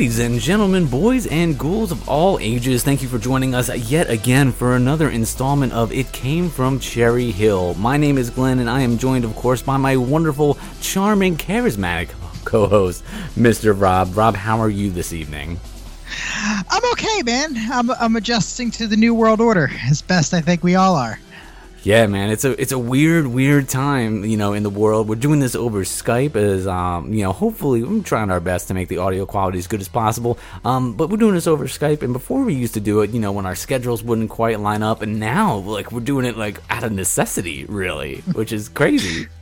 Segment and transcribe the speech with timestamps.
[0.00, 4.08] ladies and gentlemen, boys and ghouls of all ages, thank you for joining us yet
[4.08, 7.74] again for another installment of It Came from Cherry Hill.
[7.74, 12.08] My name is Glenn, and I am joined, of course, by my wonderful, charming, charismatic
[12.46, 13.04] co host,
[13.36, 13.78] Mr.
[13.78, 14.16] Rob.
[14.16, 15.60] Rob, how are you this evening?
[16.70, 17.54] I'm okay, man.
[17.70, 21.18] I'm, I'm adjusting to the new world order as best I think we all are.
[21.82, 25.08] Yeah, man, it's a it's a weird, weird time, you know, in the world.
[25.08, 28.74] We're doing this over Skype, as um, you know, hopefully, we're trying our best to
[28.74, 30.38] make the audio quality as good as possible.
[30.62, 33.20] Um, but we're doing this over Skype, and before we used to do it, you
[33.20, 36.60] know, when our schedules wouldn't quite line up, and now, like, we're doing it like
[36.68, 39.28] out of necessity, really, which is crazy.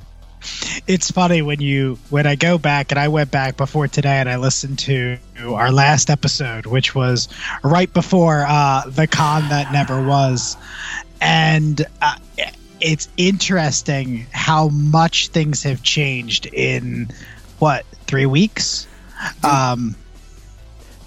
[0.87, 4.29] It's funny when you when I go back and I went back before today and
[4.29, 7.29] I listened to our last episode, which was
[7.65, 10.57] right before uh, the con that never was,
[11.21, 12.17] and uh,
[12.81, 17.09] it's interesting how much things have changed in
[17.59, 18.87] what three weeks.
[19.43, 19.97] Um,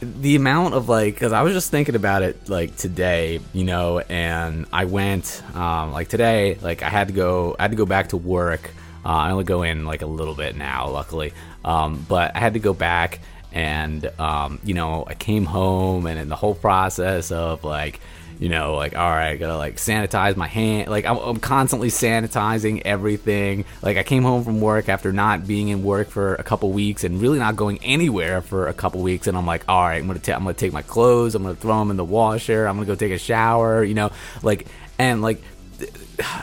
[0.01, 3.99] the amount of like because i was just thinking about it like today you know
[3.99, 7.85] and i went um, like today like i had to go i had to go
[7.85, 8.71] back to work
[9.05, 12.53] uh, i only go in like a little bit now luckily um, but i had
[12.53, 13.19] to go back
[13.51, 17.99] and um, you know i came home and in the whole process of like
[18.41, 20.89] you know, like all right, I gotta like sanitize my hand.
[20.89, 23.65] Like I'm, I'm, constantly sanitizing everything.
[23.83, 27.03] Like I came home from work after not being in work for a couple weeks
[27.03, 30.07] and really not going anywhere for a couple weeks, and I'm like, all right, I'm
[30.07, 32.77] gonna ta- I'm gonna take my clothes, I'm gonna throw them in the washer, I'm
[32.77, 34.09] gonna go take a shower, you know,
[34.41, 34.65] like
[34.97, 35.43] and like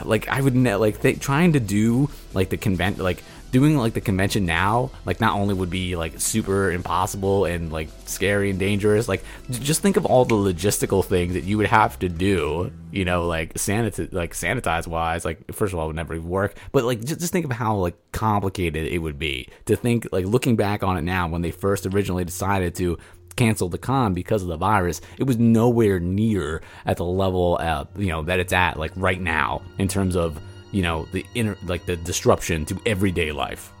[0.05, 4.01] like I would like th- trying to do like the convent like doing like the
[4.01, 9.07] convention now, like not only would be like super impossible and like scary and dangerous,
[9.07, 13.05] like just think of all the logistical things that you would have to do, you
[13.05, 16.55] know, like sanitize, like sanitize wise, like first of all, it would never even work,
[16.71, 20.25] but like just, just think of how like complicated it would be to think, like
[20.25, 22.97] looking back on it now when they first originally decided to
[23.35, 27.85] cancel the con because of the virus, it was nowhere near at the level, uh,
[27.97, 30.39] you know, that it's at like right now in terms of
[30.71, 33.71] you know the inner like the disruption to everyday life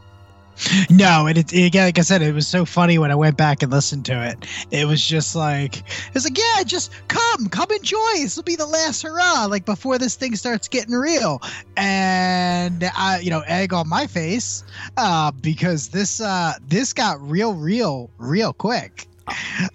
[0.89, 3.63] no, and it, it, like I said, it was so funny when I went back
[3.63, 4.45] and listened to it.
[4.71, 5.83] It was just like
[6.13, 8.13] it's like, yeah, just come, come enjoy.
[8.15, 11.41] This will be the last hurrah, like before this thing starts getting real.
[11.77, 14.63] And I, you know, egg on my face,
[14.97, 19.07] uh, because this uh this got real, real, real quick.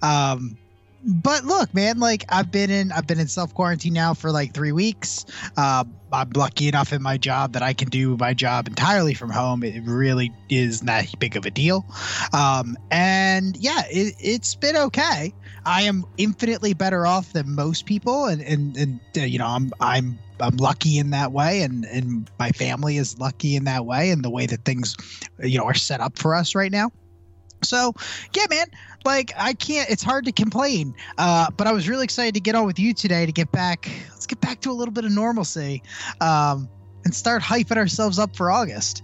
[0.03, 0.57] Um,
[1.05, 4.55] but look, man, like I've been in I've been in self quarantine now for like
[4.55, 5.25] three weeks.
[5.57, 9.31] Uh, I'm lucky enough in my job that I can do my job entirely from
[9.31, 9.63] home.
[9.63, 11.85] It really is not big of a deal.
[12.33, 15.35] Um, and yeah, it, has been okay.
[15.67, 19.73] I am infinitely better off than most people, and and, and uh, you know I'm
[19.81, 24.11] I'm I'm lucky in that way, and and my family is lucky in that way,
[24.11, 24.97] and the way that things
[25.39, 26.91] you know are set up for us right now.
[27.65, 27.95] So
[28.35, 28.67] yeah, man,
[29.05, 29.89] like I can't.
[29.91, 30.95] It's hard to complain.
[31.19, 33.91] Uh, but I was really excited to get on with you today to get back.
[34.11, 35.83] Let's get back to a little bit of normalcy,
[36.21, 36.69] um,
[37.05, 39.03] and start hyping ourselves up for August.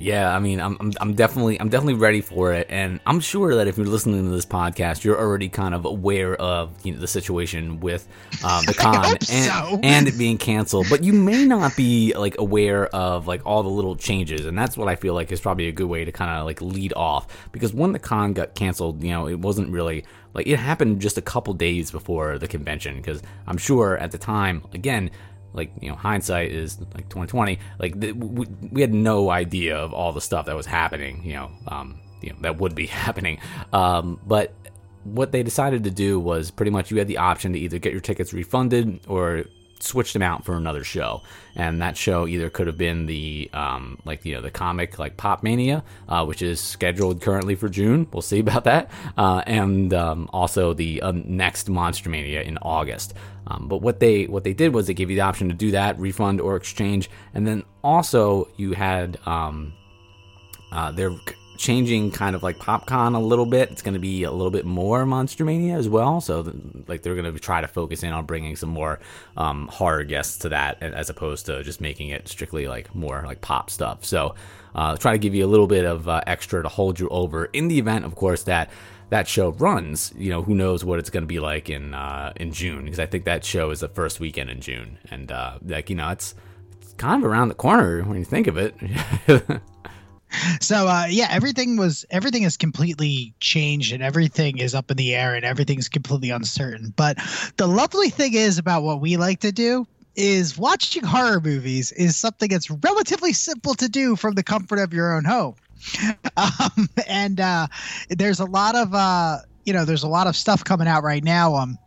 [0.00, 3.56] Yeah, I mean, I'm, I'm, I'm definitely I'm definitely ready for it, and I'm sure
[3.56, 7.00] that if you're listening to this podcast, you're already kind of aware of you know
[7.00, 8.06] the situation with
[8.44, 9.80] um, the con and, so.
[9.82, 13.68] and it being canceled, but you may not be like aware of like all the
[13.68, 16.30] little changes, and that's what I feel like is probably a good way to kind
[16.30, 17.26] of like lead off.
[17.50, 21.18] Because when the con got canceled, you know, it wasn't really like it happened just
[21.18, 22.98] a couple days before the convention.
[22.98, 25.10] Because I'm sure at the time, again,
[25.52, 30.12] like you know hindsight is like 2020 like we, we, had no idea of all
[30.12, 33.38] the stuff that was happening you know um you know that would be happening.
[33.72, 34.54] Um but
[35.04, 37.92] what they decided to do was pretty much you had the option to either get
[37.92, 39.44] your tickets refunded or
[39.82, 41.22] switch them out for another show.
[41.54, 45.16] And that show either could have been the um, like you know the comic like
[45.16, 48.06] pop mania uh, which is scheduled currently for june.
[48.12, 48.90] We'll see about that.
[49.16, 53.14] Uh, and um, also the uh, next monster mania in august.
[53.48, 55.70] Um, but what they what they did was they gave you the option to do
[55.70, 59.72] that, refund or exchange, and then also you had um,
[60.70, 61.16] uh, they're
[61.58, 63.70] changing kind of like PopCon a little bit.
[63.70, 66.20] It's going to be a little bit more Monster Mania as well.
[66.20, 66.52] So
[66.86, 69.00] like they're going to try to focus in on bringing some more
[69.36, 73.40] um, horror guests to that, as opposed to just making it strictly like more like
[73.40, 74.04] pop stuff.
[74.04, 74.34] So
[74.74, 77.46] uh, try to give you a little bit of uh, extra to hold you over
[77.46, 78.70] in the event, of course, that
[79.10, 82.32] that show runs, you know, who knows what it's going to be like in uh,
[82.36, 82.84] in June?
[82.84, 85.96] Because I think that show is the first weekend in June, and uh, like you
[85.96, 86.34] know, it's
[86.80, 88.74] it's kind of around the corner when you think of it.
[90.60, 95.14] so uh, yeah, everything was everything is completely changed, and everything is up in the
[95.14, 96.92] air, and everything's completely uncertain.
[96.96, 97.18] But
[97.56, 99.86] the lovely thing is about what we like to do
[100.16, 104.92] is watching horror movies is something that's relatively simple to do from the comfort of
[104.92, 105.54] your own home.
[106.36, 107.68] um, and uh,
[108.10, 111.22] there's a lot of uh, you know there's a lot of stuff coming out right
[111.22, 111.78] now um,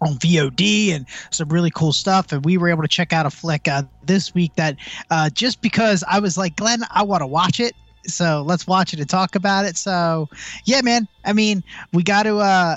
[0.00, 2.32] on VOD and some really cool stuff.
[2.32, 4.76] And we were able to check out a flick uh, this week that
[5.10, 7.74] uh, just because I was like, Glenn, I want to watch it.
[8.10, 9.76] So let's watch it and talk about it.
[9.76, 10.28] So
[10.64, 11.06] yeah, man.
[11.24, 11.62] I mean,
[11.92, 12.76] we got to uh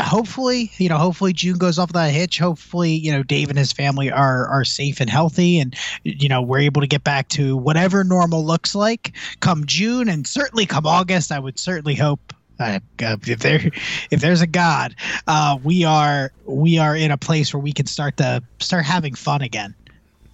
[0.00, 2.38] hopefully, you know, hopefully June goes off without a hitch.
[2.38, 5.74] Hopefully, you know, Dave and his family are are safe and healthy and
[6.04, 10.26] you know, we're able to get back to whatever normal looks like come June and
[10.26, 11.32] certainly come August.
[11.32, 13.70] I would certainly hope uh, if there
[14.10, 14.94] if there's a god
[15.26, 19.14] uh, we are we are in a place where we can start to start having
[19.14, 19.74] fun again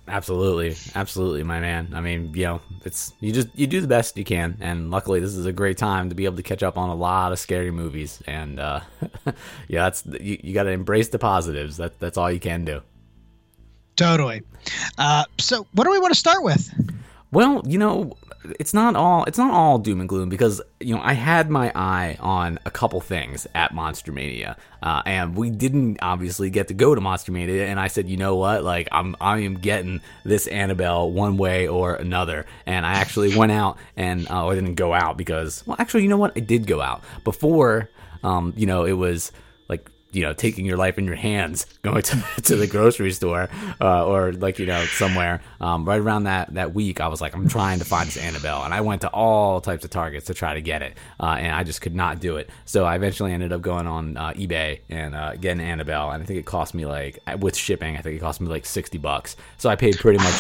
[0.08, 1.92] Absolutely, absolutely, my man.
[1.94, 5.20] I mean, you know, it's you just you do the best you can, and luckily,
[5.20, 7.38] this is a great time to be able to catch up on a lot of
[7.38, 8.22] scary movies.
[8.26, 8.80] And uh,
[9.68, 11.76] yeah, that's you, you got to embrace the positives.
[11.76, 12.80] That that's all you can do.
[13.96, 14.42] Totally.
[14.96, 16.72] Uh, so, what do we want to start with?
[17.32, 18.16] Well, you know,
[18.58, 21.72] it's not all it's not all doom and gloom because you know I had my
[21.74, 26.74] eye on a couple things at Monster Mania, uh, and we didn't obviously get to
[26.74, 27.66] go to Monster Mania.
[27.66, 31.66] And I said, you know what, like I'm I am getting this Annabelle one way
[31.66, 32.46] or another.
[32.66, 36.08] And I actually went out and uh, I didn't go out because well, actually, you
[36.08, 37.90] know what, I did go out before.
[38.22, 39.32] Um, you know, it was
[40.12, 43.48] you know taking your life in your hands going to, to the grocery store
[43.80, 45.40] uh, or like you know somewhere.
[45.60, 48.62] Um, right around that that week i was like i'm trying to find this annabelle.
[48.64, 51.54] And i went to all types of targets to try to get it uh, and
[51.54, 52.50] i just could not do it.
[52.64, 56.10] So i eventually ended up going on uh, ebay and uh, getting annabelle.
[56.10, 58.66] And i think it cost me like with shipping i think it cost me like
[58.66, 59.36] 60 bucks.
[59.58, 60.36] So i paid pretty much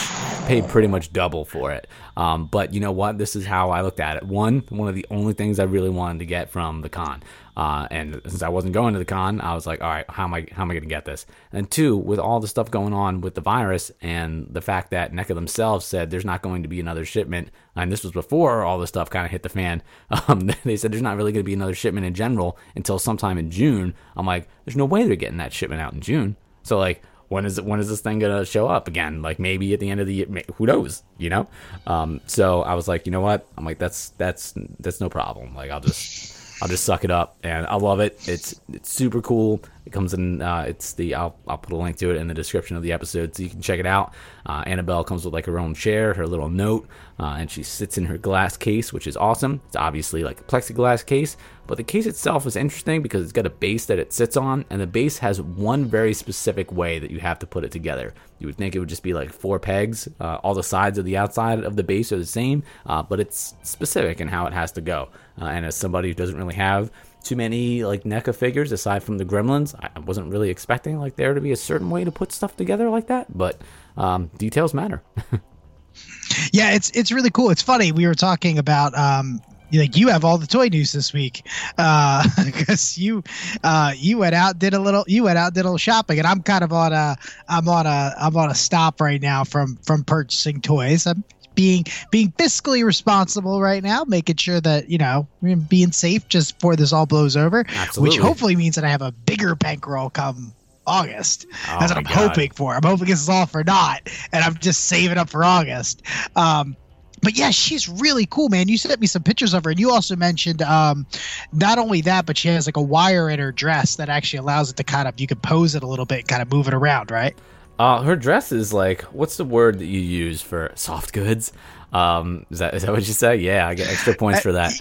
[0.46, 1.86] paid pretty much double for it.
[2.16, 3.18] Um, but you know what?
[3.18, 4.24] This is how i looked at it.
[4.24, 7.22] One one of the only things i really wanted to get from the con
[7.58, 10.22] uh, and since I wasn't going to the con, I was like, all right, how
[10.22, 11.26] am I how am I going to get this?
[11.50, 15.12] And two, with all the stuff going on with the virus and the fact that
[15.12, 18.78] NECA themselves said there's not going to be another shipment, and this was before all
[18.78, 19.82] the stuff kind of hit the fan.
[20.28, 23.38] Um, they said there's not really going to be another shipment in general until sometime
[23.38, 23.94] in June.
[24.16, 26.36] I'm like, there's no way they're getting that shipment out in June.
[26.62, 29.80] So like, when is when is this thing gonna show up again like maybe at
[29.80, 31.46] the end of the year who knows you know
[31.86, 35.54] um, so i was like you know what i'm like that's that's that's no problem
[35.54, 38.20] like i'll just I'll just suck it up, and I love it.
[38.26, 39.60] It's it's super cool.
[39.88, 40.42] It comes in.
[40.42, 42.92] Uh, it's the I'll I'll put a link to it in the description of the
[42.92, 44.12] episode so you can check it out.
[44.44, 46.86] Uh, Annabelle comes with like her own chair, her little note,
[47.18, 49.62] uh, and she sits in her glass case, which is awesome.
[49.68, 53.46] It's obviously like a plexiglass case, but the case itself is interesting because it's got
[53.46, 57.10] a base that it sits on, and the base has one very specific way that
[57.10, 58.12] you have to put it together.
[58.40, 60.06] You would think it would just be like four pegs.
[60.20, 63.20] Uh, all the sides of the outside of the base are the same, uh, but
[63.20, 65.08] it's specific in how it has to go.
[65.40, 66.90] Uh, and as somebody who doesn't really have
[67.28, 71.34] too many like NECA figures aside from the Gremlins, I wasn't really expecting like there
[71.34, 73.36] to be a certain way to put stuff together like that.
[73.36, 73.60] But
[73.96, 75.02] um, details matter.
[76.52, 77.50] yeah, it's it's really cool.
[77.50, 77.92] It's funny.
[77.92, 79.42] We were talking about um,
[79.72, 81.42] like you have all the toy news this week
[81.76, 83.22] because uh, you
[83.62, 86.26] uh, you went out did a little you went out did a little shopping and
[86.26, 87.16] I'm kind of on a
[87.46, 91.06] I'm on a I'm on a stop right now from from purchasing toys.
[91.06, 91.24] I'm
[91.58, 95.26] being being fiscally responsible right now, making sure that you know
[95.68, 97.64] being safe just before this all blows over.
[97.68, 98.16] Absolutely.
[98.16, 100.52] Which hopefully means that I have a bigger bankroll come
[100.86, 101.46] August.
[101.50, 102.28] Oh That's what I'm God.
[102.28, 102.76] hoping for.
[102.76, 106.02] I'm hoping this is all for naught, and I'm just saving up for August.
[106.36, 106.76] Um,
[107.22, 108.68] but yeah, she's really cool, man.
[108.68, 111.08] You sent me some pictures of her, and you also mentioned um,
[111.52, 114.70] not only that, but she has like a wire in her dress that actually allows
[114.70, 116.68] it to kind of you can pose it a little bit, and kind of move
[116.68, 117.36] it around, right?
[117.78, 121.52] Uh, her dress is like, what's the word that you use for soft goods?
[121.92, 123.36] Um, is that is that what you say?
[123.36, 124.72] Yeah, I get extra points for that.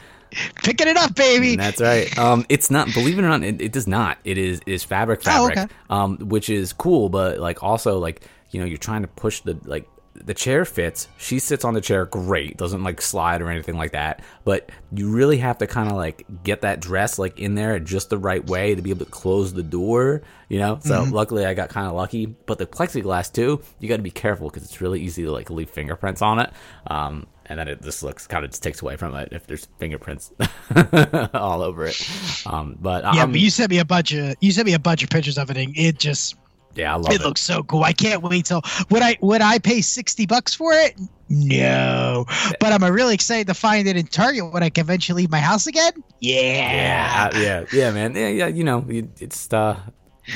[0.63, 1.55] Picking it up, baby.
[1.55, 2.15] That's right.
[2.17, 2.93] Um, it's not.
[2.93, 4.17] Believe it or not, it, it does not.
[4.25, 5.57] It is is fabric Oh, fabric.
[5.57, 5.73] okay.
[5.89, 9.57] Um, which is cool, but like also like you know you're trying to push the
[9.63, 9.87] like
[10.23, 11.07] the chair fits.
[11.17, 12.57] She sits on the chair great.
[12.57, 14.21] Doesn't like slide or anything like that.
[14.43, 18.09] But you really have to kind of like get that dress like in there just
[18.09, 20.21] the right way to be able to close the door.
[20.49, 20.79] You know.
[20.81, 22.25] So luckily I got kind of lucky.
[22.25, 25.49] But the plexiglass too, you got to be careful because it's really easy to like
[25.49, 26.51] leave fingerprints on it.
[26.87, 29.67] Um, and then it just looks kind of just takes away from it if there's
[29.79, 30.31] fingerprints
[31.33, 32.09] all over it.
[32.45, 34.79] Um, but yeah, um, but you sent me a bunch of you sent me a
[34.79, 36.35] bunch of pictures of it, and it just
[36.77, 37.25] yeah, I love it it.
[37.25, 37.83] looks so cool.
[37.83, 40.95] I can't wait till would I would I pay sixty bucks for it?
[41.29, 42.25] No,
[42.59, 45.39] but I'm really excited to find it in Target when I can eventually leave my
[45.41, 45.91] house again.
[46.21, 48.15] yeah, Yeah, yeah, yeah, man.
[48.15, 48.47] Yeah, yeah.
[48.47, 49.77] You know, it's uh,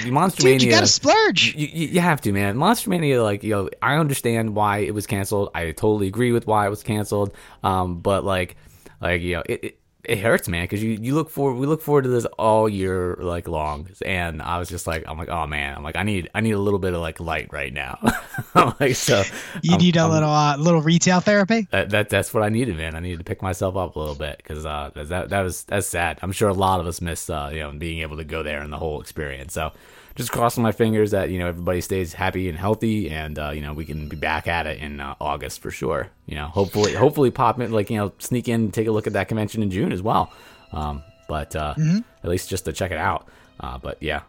[0.06, 0.66] Monster dude, Mania.
[0.66, 1.56] you gotta splurge.
[1.56, 2.58] you, you, you have to, man.
[2.58, 5.50] Monster Mania, like, you know, I understand why it was canceled.
[5.56, 7.34] I totally agree with why it was canceled.
[7.64, 8.56] Um, but like,
[9.02, 11.82] like you know, it, it it hurts, man, because you, you look forward we look
[11.82, 15.46] forward to this all year like long, and I was just like I'm like oh
[15.48, 18.00] man I'm like I need I need a little bit of like light right now,
[18.80, 19.24] like so
[19.62, 21.68] you I'm- need a I'm- little uh, little retail therapy.
[21.72, 22.96] that, that that's what I needed, man.
[22.96, 25.88] I needed to pick myself up a little bit because uh, that that was that's
[25.88, 26.20] sad.
[26.22, 28.62] I'm sure a lot of us miss uh, you know being able to go there
[28.62, 29.54] and the whole experience.
[29.54, 29.72] So
[30.16, 33.62] just crossing my fingers that you know everybody stays happy and healthy, and uh, you
[33.62, 36.10] know we can be back at it in uh, August for sure.
[36.26, 39.08] You know, hopefully hopefully pop in like you know sneak in and take a look
[39.08, 40.32] at that convention in June as well.
[40.72, 41.76] Um, but uh,
[42.24, 43.28] at least just to check it out.
[43.60, 44.22] Uh, but yeah,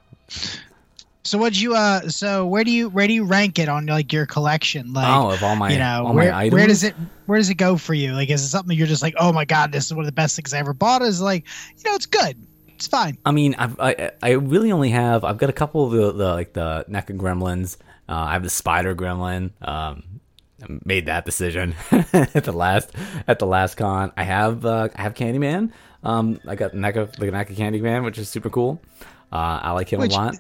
[1.25, 2.09] So what'd you uh?
[2.09, 4.93] So where do you where do you rank it on like your collection?
[4.93, 6.95] Like oh, of all my you know where where does it
[7.27, 8.13] where does it go for you?
[8.13, 10.13] Like is it something you're just like oh my god this is one of the
[10.13, 11.03] best things I ever bought?
[11.03, 11.47] Is like
[11.77, 12.37] you know it's good
[12.75, 13.19] it's fine.
[13.25, 16.33] I mean, I've, I I really only have I've got a couple of the, the
[16.33, 17.77] like the NECA gremlins.
[18.09, 19.51] Uh, I have the spider gremlin.
[19.67, 20.21] Um,
[20.63, 22.91] I made that decision at the last
[23.27, 24.13] at the last con.
[24.17, 25.73] I have uh, I have Candyman.
[26.05, 28.81] Um, I got NECA the NECA Candyman, which is super cool.
[29.33, 30.37] Uh, I like him Which- a lot.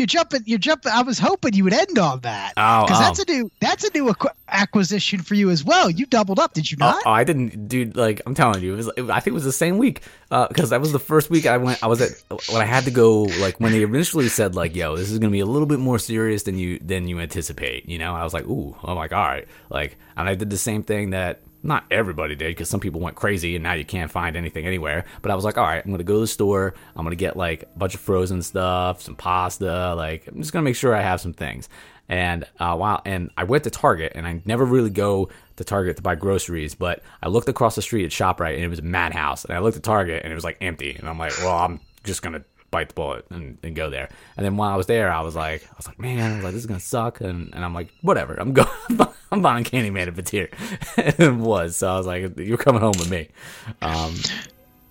[0.00, 0.92] You're jumping you're jumping.
[0.92, 3.02] I was hoping you would end on that Oh, because oh.
[3.02, 5.90] that's a new that's a new acqu- acquisition for you as well.
[5.90, 7.02] You doubled up, did you Oh, not?
[7.04, 7.96] oh, I didn't, dude.
[7.96, 8.86] Like I'm telling you, it was.
[8.96, 11.44] It, I think it was the same week uh, because that was the first week
[11.46, 11.82] I went.
[11.82, 12.10] I was at
[12.50, 13.24] when I had to go.
[13.40, 15.98] Like when they initially said, like, "Yo, this is gonna be a little bit more
[15.98, 19.26] serious than you than you anticipate." You know, I was like, "Ooh, I'm like, all
[19.26, 23.00] right." Like, and I did the same thing that not everybody did because some people
[23.00, 25.04] went crazy and now you can't find anything anywhere.
[25.22, 26.74] But I was like, all right, I'm gonna go to the store.
[26.96, 29.94] I'm gonna get like a bunch of frozen stuff, some pasta.
[29.94, 31.68] Like, I'm just gonna make sure I have some things.
[32.08, 35.96] And uh, wow, and I went to Target, and I never really go to Target
[35.96, 38.82] to buy groceries, but I looked across the street at Shoprite, and it was a
[38.82, 39.44] madhouse.
[39.44, 41.78] And I looked at Target, and it was like empty, and I'm like, well, I'm
[42.02, 44.08] just gonna bite the bullet and, and go there.
[44.36, 46.44] And then while I was there, I was like, I was like, man, I was
[46.44, 48.68] like, this is gonna suck, and, and I'm like, whatever, I'm going,
[49.32, 50.48] I'm buying Candyman if it's here.
[50.96, 53.28] it was, so I was like, you're coming home with me.
[53.82, 54.14] Um,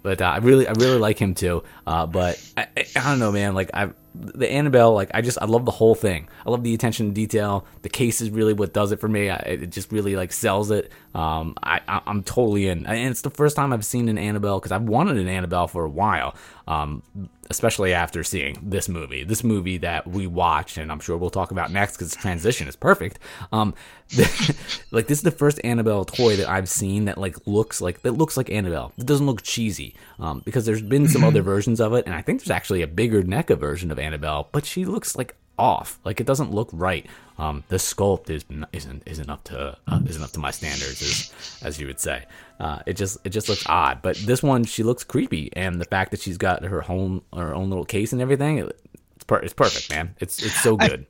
[0.01, 1.63] but uh, I really, I really like him too.
[1.85, 3.53] Uh, but I, I, I don't know, man.
[3.53, 6.27] Like I, the Annabelle, like I just, I love the whole thing.
[6.45, 7.65] I love the attention to detail.
[7.81, 9.29] The case is really what does it for me.
[9.29, 10.91] I, it just really like sells it.
[11.13, 14.59] Um, I, I, I'm totally in, and it's the first time I've seen an Annabelle
[14.59, 16.35] because I've wanted an Annabelle for a while.
[16.67, 17.01] Um,
[17.49, 21.49] especially after seeing this movie, this movie that we watched, and I'm sure we'll talk
[21.49, 23.17] about next because the transition is perfect.
[23.51, 23.73] Um,
[24.91, 28.11] like this is the first Annabelle toy that I've seen that like looks like that
[28.11, 28.93] looks like Annabelle.
[28.97, 29.95] It doesn't look cheesy.
[30.19, 32.87] Um, because there's been some other versions of it, and I think there's actually a
[32.87, 35.99] bigger NECA version of Annabelle, but she looks like off.
[36.05, 37.05] Like it doesn't look right.
[37.37, 41.33] Um, the sculpt is isn't isn't up to uh, isn't up to my standards, as
[41.63, 42.25] as you would say.
[42.59, 44.01] Uh, it just it just looks odd.
[44.01, 47.53] But this one, she looks creepy, and the fact that she's got her home her
[47.53, 48.79] own little case and everything, it,
[49.15, 50.15] it's per- it's perfect, man.
[50.19, 51.05] It's it's so good.
[51.05, 51.07] I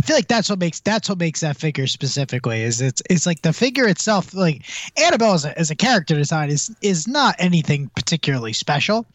[0.00, 3.42] feel like that's what makes that's what makes that figure specifically is it's it's like
[3.42, 4.62] the figure itself like
[4.96, 9.06] Annabelle as a, as a character design is is not anything particularly special,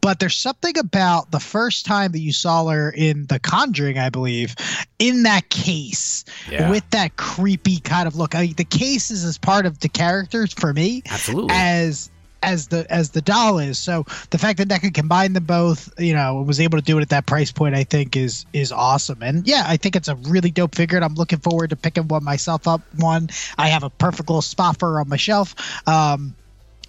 [0.00, 4.10] but there's something about the first time that you saw her in The Conjuring, I
[4.10, 4.54] believe,
[4.98, 6.68] in that case Yeah.
[6.70, 8.34] with that creepy kind of look.
[8.34, 11.50] I mean, the case is as part of the characters for me Absolutely.
[11.54, 12.10] as
[12.44, 13.78] as the as the doll is.
[13.78, 17.02] So the fact that NECA combine them both, you know, was able to do it
[17.02, 19.22] at that price point, I think is is awesome.
[19.22, 22.08] And yeah, I think it's a really dope figure, and I'm looking forward to picking
[22.08, 22.82] one myself up.
[22.96, 25.54] One, I have a perfect little spot for on my shelf.
[25.88, 26.34] Um,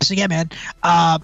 [0.02, 0.50] so yeah, man.
[0.84, 1.20] Uh,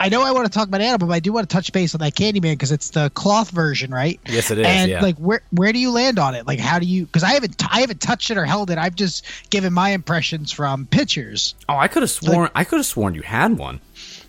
[0.00, 1.94] I know I want to talk about Animal, but I do want to touch base
[1.94, 4.18] on that Candyman because it's the cloth version, right?
[4.26, 4.66] yes, it is.
[4.66, 5.02] and yeah.
[5.02, 7.62] like where where do you land on it like how do you because i haven't
[7.72, 11.76] I haven't touched it or held it i've just given my impressions from pictures oh,
[11.76, 13.80] I could have sworn I could have sworn you had one.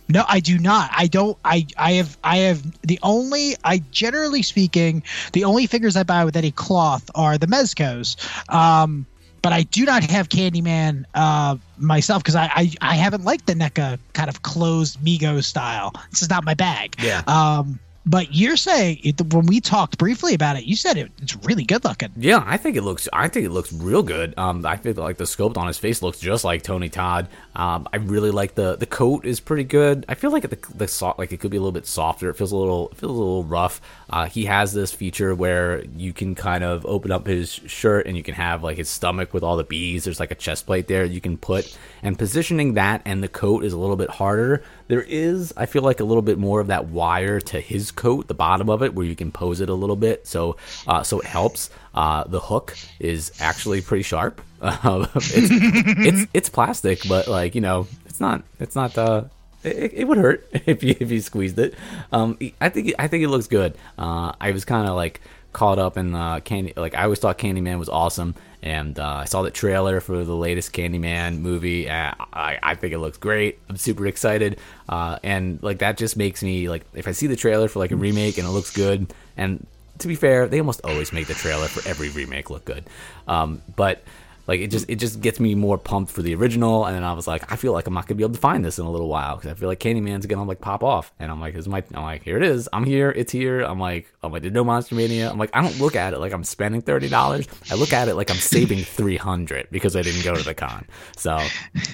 [0.10, 4.42] no i do not i don't i i have i have the only i generally
[4.42, 8.18] speaking the only figures i buy with any cloth are the mezcos
[8.54, 9.06] um
[9.42, 13.54] but I do not have Candyman uh, myself because I, I I haven't liked the
[13.54, 15.94] NECA kind of closed Mego style.
[16.12, 16.96] This is not my bag.
[17.02, 17.24] Yeah.
[17.28, 21.36] Um, but you're saying it, when we talked briefly about it, you said it, it's
[21.44, 22.10] really good looking.
[22.18, 23.08] Yeah, I think it looks.
[23.14, 24.34] I think it looks real good.
[24.38, 27.28] Um, I feel like the sculpt on his face looks just like Tony Todd.
[27.56, 30.06] Um, I really like the the coat is pretty good.
[30.08, 32.30] I feel like the the so, like it could be a little bit softer.
[32.30, 33.82] It feels a little it feels a little rough.
[34.10, 38.16] Uh, he has this feature where you can kind of open up his shirt and
[38.16, 40.04] you can have like his stomach with all the bees.
[40.06, 43.64] There's like a chest plate there you can put, and positioning that and the coat
[43.64, 44.64] is a little bit harder.
[44.88, 48.28] There is, I feel like, a little bit more of that wire to his coat,
[48.28, 51.22] the bottom of it, where you can pose it a little bit, so uh, so
[51.22, 51.70] it helps.
[51.94, 54.42] Uh, the hook is actually pretty sharp.
[54.62, 59.24] It's, it's it's plastic, but like you know, it's not it's not uh
[59.64, 61.76] it, it would hurt if you if you squeezed it.
[62.12, 63.76] Um, I think I think it looks good.
[63.98, 65.22] Uh, I was kind of like
[65.54, 66.74] caught up in uh, Candy.
[66.76, 70.36] Like I always thought Candyman was awesome, and uh, I saw the trailer for the
[70.36, 71.90] latest Candyman movie.
[71.90, 72.14] I,
[72.62, 73.60] I think it looks great.
[73.70, 77.36] I'm super excited, uh, and like that just makes me like if I see the
[77.36, 79.14] trailer for like a remake and it looks good.
[79.38, 79.66] And
[80.02, 82.86] to be fair, they almost always make the trailer for every remake look good.
[83.28, 84.04] Um, but
[84.48, 87.14] like it just it just gets me more pumped for the original and then i
[87.14, 88.92] was like i feel like i'm not gonna be able to find this in a
[88.92, 91.14] little while because i feel like candyman's gonna like pop off.
[91.20, 92.68] And i'm like i'm like here it is.
[92.74, 93.12] I'm here.
[93.12, 93.62] It's here.
[93.62, 95.30] I'm like i'm like there's no monster mania.
[95.30, 98.16] I'm like i don't look at it like i'm spending $30 i look at it
[98.16, 100.86] like i'm saving 300 because i didn't go to the con.
[101.16, 101.40] So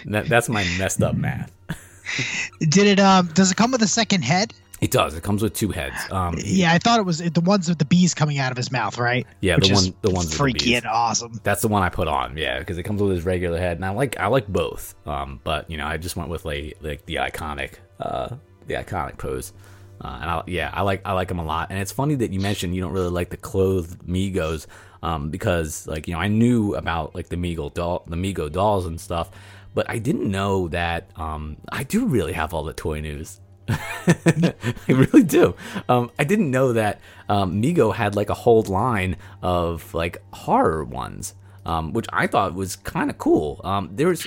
[0.05, 1.51] that, that's my messed up math.
[2.59, 2.99] Did it?
[2.99, 4.53] Um, does it come with a second head?
[4.79, 7.67] It does it comes with two heads um Yeah, I thought it was the ones
[7.67, 9.25] with the bees coming out of his mouth, right?
[9.41, 11.39] Yeah, Which the one- the ones with the freaky and awesome.
[11.43, 13.85] That's the one I put on, yeah, because it comes with his regular head, and
[13.85, 14.93] I like I like both.
[15.07, 18.35] Um, but you know, I just went with like like the iconic, uh,
[18.67, 19.51] the iconic pose.
[19.99, 21.71] Uh, and I, yeah, I like I like him a lot.
[21.71, 24.67] And it's funny that you mentioned you don't really like the clothed Megos,
[25.01, 28.85] um, because like you know I knew about like the Mego doll, the Mego dolls
[28.85, 29.31] and stuff,
[29.73, 33.41] but I didn't know that um, I do really have all the toy news.
[33.69, 34.53] I
[34.87, 35.55] really do.
[35.89, 40.83] Um, I didn't know that um, Mego had like a whole line of like horror
[40.83, 41.33] ones,
[41.65, 43.61] um, which I thought was kind of cool.
[43.63, 44.25] Um, there's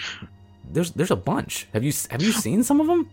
[0.68, 1.66] there's there's a bunch.
[1.73, 3.09] Have you have you seen some of them?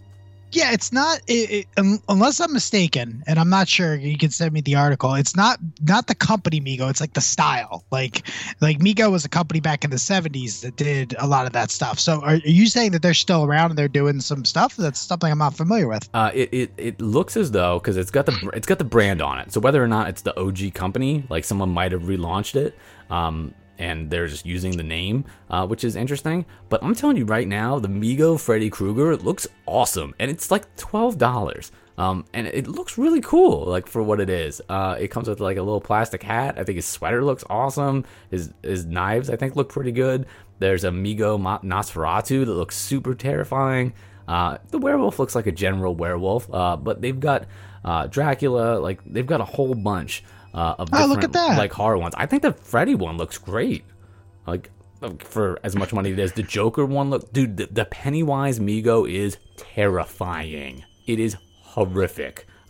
[0.52, 3.96] Yeah, it's not it, it, un- unless I'm mistaken, and I'm not sure.
[3.96, 5.14] You can send me the article.
[5.14, 6.90] It's not not the company Mego.
[6.90, 7.84] It's like the style.
[7.92, 8.28] Like
[8.62, 11.70] like Mego was a company back in the '70s that did a lot of that
[11.70, 12.00] stuff.
[12.00, 14.78] So are, are you saying that they're still around and they're doing some stuff?
[14.78, 16.10] That's something I'm not familiar with.
[16.14, 19.22] Uh, it, it it looks as though because it's got the it's got the brand
[19.22, 19.52] on it.
[19.52, 22.74] So whether or not it's the OG company, like someone might have relaunched it,
[23.10, 26.46] um, and they're just using the name, uh, which is interesting.
[26.70, 30.76] But I'm telling you right now, the Mego Freddy Krueger looks awesome, and it's like
[30.76, 31.72] twelve dollars.
[31.98, 34.62] Um, and it looks really cool, like for what it is.
[34.70, 36.60] Uh, it comes with like a little plastic hat.
[36.60, 38.06] I think his sweater looks awesome.
[38.30, 40.28] His his knives, I think, look pretty good.
[40.60, 43.94] There's a Mego Nosferatu that looks super terrifying.
[44.28, 47.46] Uh, the werewolf looks like a general werewolf, uh, but they've got
[47.84, 48.78] uh, Dracula.
[48.80, 50.24] Like they've got a whole bunch
[50.58, 51.58] uh, of Oh, look at that.
[51.58, 52.16] like horror ones.
[52.18, 53.84] I think the Freddy one looks great.
[54.48, 54.70] Like
[55.24, 57.58] for as much money as the Joker one look, dude.
[57.58, 60.84] The, the Pennywise Mego is terrifying.
[61.06, 62.48] It is horrific.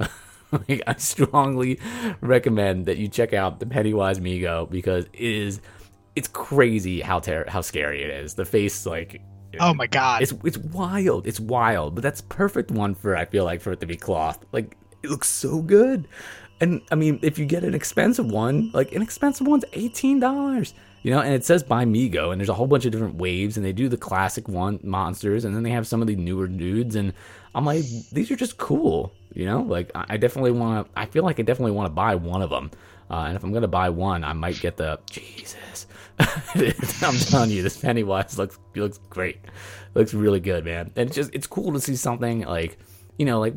[0.52, 1.80] like, I strongly
[2.22, 5.62] recommend that you check out the Pennywise Mego because it is
[6.16, 8.34] it's crazy how ter- how scary it is.
[8.34, 9.22] The face like
[9.60, 10.22] Oh my god!
[10.22, 11.26] it's it's wild.
[11.26, 14.46] It's wild, but that's perfect one for I feel like for it to be cloth.
[14.52, 16.08] Like it looks so good.
[16.60, 20.74] And I mean, if you get an expensive one, like an expensive one's eighteen dollars.
[21.04, 23.56] You know, and it says by Mego, and there's a whole bunch of different waves,
[23.56, 26.48] and they do the classic one monsters, and then they have some of the newer
[26.48, 27.14] dudes, and
[27.56, 29.14] I'm like, these are just cool.
[29.34, 31.00] You know, like I definitely want to.
[31.00, 32.72] I feel like I definitely want to buy one of them.
[33.10, 35.88] Uh, and if I'm gonna buy one, I might get the Jesus.
[36.20, 39.38] I'm telling you, this Pennywise looks looks great.
[39.94, 40.92] Looks really good, man.
[40.96, 42.78] And it's just it's cool to see something like
[43.18, 43.54] you know like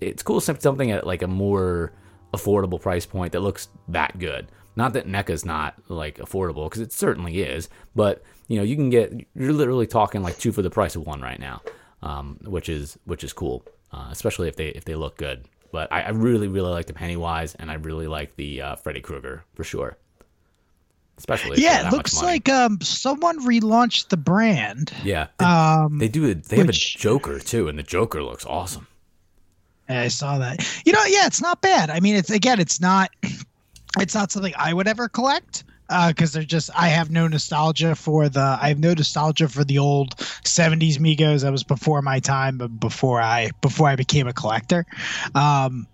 [0.00, 1.92] it's cool to see something at like a more
[2.32, 4.48] affordable price point that looks that good.
[4.76, 8.88] Not that NECA's not like affordable because it certainly is, but you know you can
[8.90, 11.60] get you're literally talking like two for the price of one right now,
[12.02, 15.46] um, which is which is cool, uh, especially if they if they look good.
[15.72, 19.00] But I, I really really like the Pennywise and I really like the uh, Freddy
[19.00, 19.98] Krueger for sure.
[21.18, 24.90] Especially yeah, it looks like um someone relaunched the brand.
[25.04, 25.26] yeah.
[25.38, 26.32] They, Um, they do.
[26.32, 28.86] They have a Joker too, and the Joker looks awesome.
[29.98, 30.66] I saw that.
[30.84, 31.90] You know, yeah, it's not bad.
[31.90, 33.10] I mean, it's again, it's not,
[33.98, 35.64] it's not something I would ever collect
[36.08, 36.70] because they're just.
[36.76, 38.58] I have no nostalgia for the.
[38.60, 41.42] I have no nostalgia for the old '70s Megos.
[41.42, 44.86] That was before my time, but before I before I became a collector.
[45.34, 45.86] Um,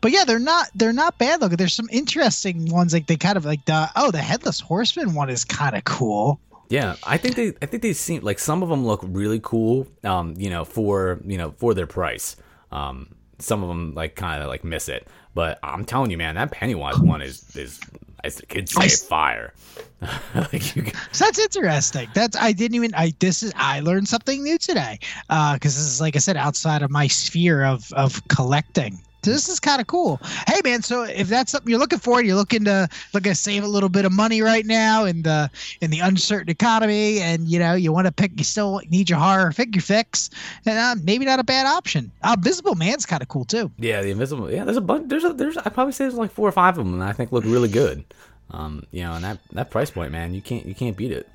[0.00, 1.56] but yeah, they're not they're not bad looking.
[1.56, 5.30] There's some interesting ones like they kind of like the oh the headless horseman one
[5.30, 6.40] is kind of cool.
[6.68, 9.86] Yeah, I think they I think they seem like some of them look really cool.
[10.04, 12.36] Um, you know, for you know for their price.
[12.70, 16.34] Um, some of them like kind of like miss it, but I'm telling you, man,
[16.34, 17.80] that Pennywise one is is
[18.24, 19.54] as the kids say, I fire.
[20.34, 22.08] like you, So that's interesting.
[22.14, 24.98] That's I didn't even I this is I learned something new today.
[25.30, 29.00] Uh because this is like I said outside of my sphere of of collecting.
[29.22, 30.20] This is kind of cool.
[30.46, 33.64] Hey man, so if that's something you're looking for, you're looking to looking to save
[33.64, 35.50] a little bit of money right now in the
[35.80, 39.18] in the uncertain economy, and you know you want to pick, you still need your
[39.18, 40.30] horror figure fix,
[40.64, 42.12] and uh, maybe not a bad option.
[42.22, 43.70] Uh, Visible Man's kind of cool too.
[43.78, 44.50] yeah, the invisible.
[44.50, 45.08] Yeah, there's a bunch.
[45.08, 47.12] There's a there's I probably say there's like four or five of them, and I
[47.12, 48.04] think look really good.
[48.50, 51.28] Um, you know, and that that price point, man, you can't you can't beat it.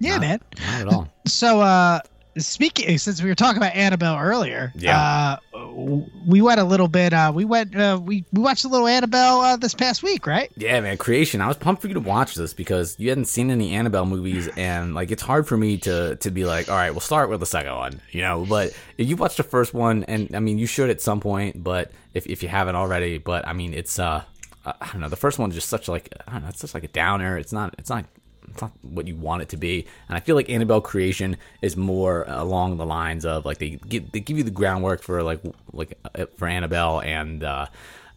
[0.00, 0.40] Yeah, Not- man.
[0.66, 1.08] Not at all.
[1.26, 2.00] So, uh,
[2.40, 5.36] speaking since we were talking about Annabelle earlier, Yeah.
[5.54, 7.12] uh, we went a little bit.
[7.12, 7.74] Uh, we went.
[7.76, 10.50] Uh, we we watched a little Annabelle uh, this past week, right?
[10.56, 10.96] Yeah, man.
[10.96, 11.40] Creation.
[11.40, 14.48] I was pumped for you to watch this because you hadn't seen any Annabelle movies,
[14.56, 17.40] and like it's hard for me to to be like, all right, we'll start with
[17.40, 18.44] the second one, you know.
[18.48, 21.62] But if you watched the first one, and I mean, you should at some point,
[21.62, 24.22] but if if you haven't already, but I mean, it's uh,
[24.64, 25.08] I don't know.
[25.08, 26.48] The first one's just such like I don't know.
[26.48, 27.36] It's just like a downer.
[27.38, 27.74] It's not.
[27.78, 28.04] It's not
[28.50, 29.86] it's not what you want it to be.
[30.08, 34.12] And I feel like Annabelle Creation is more along the lines of like they give,
[34.12, 35.40] they give you the groundwork for like
[35.72, 37.66] like uh, for Annabelle and uh,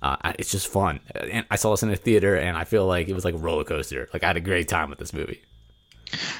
[0.01, 0.99] uh, it's just fun.
[1.15, 3.37] And I saw this in a theater and I feel like it was like a
[3.37, 4.09] roller coaster.
[4.13, 5.41] Like I had a great time with this movie.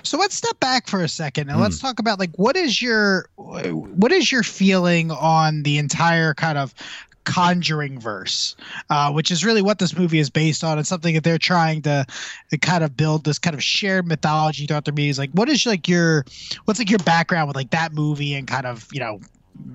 [0.04, 1.62] So let's step back for a second and mm.
[1.62, 6.58] let's talk about like what is your what is your feeling on the entire kind
[6.58, 6.74] of
[7.24, 8.56] conjuring verse
[8.90, 11.82] uh, which is really what this movie is based on and something that they're trying
[11.82, 12.06] to,
[12.50, 15.66] to, kind of build this kind of shared mythology throughout their movies like what is
[15.66, 16.26] like your
[16.66, 19.20] what's like your background with like that movie and kind of you know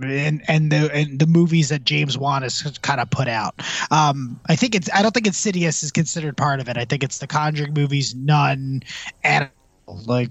[0.02, 3.54] and and the and the movies that James Wan has kind of put out.
[3.90, 6.76] Um, I think it's I don't think Insidious is considered part of it.
[6.76, 8.82] I think it's the Conjuring movies, Nun,
[9.22, 9.48] and
[9.86, 10.30] like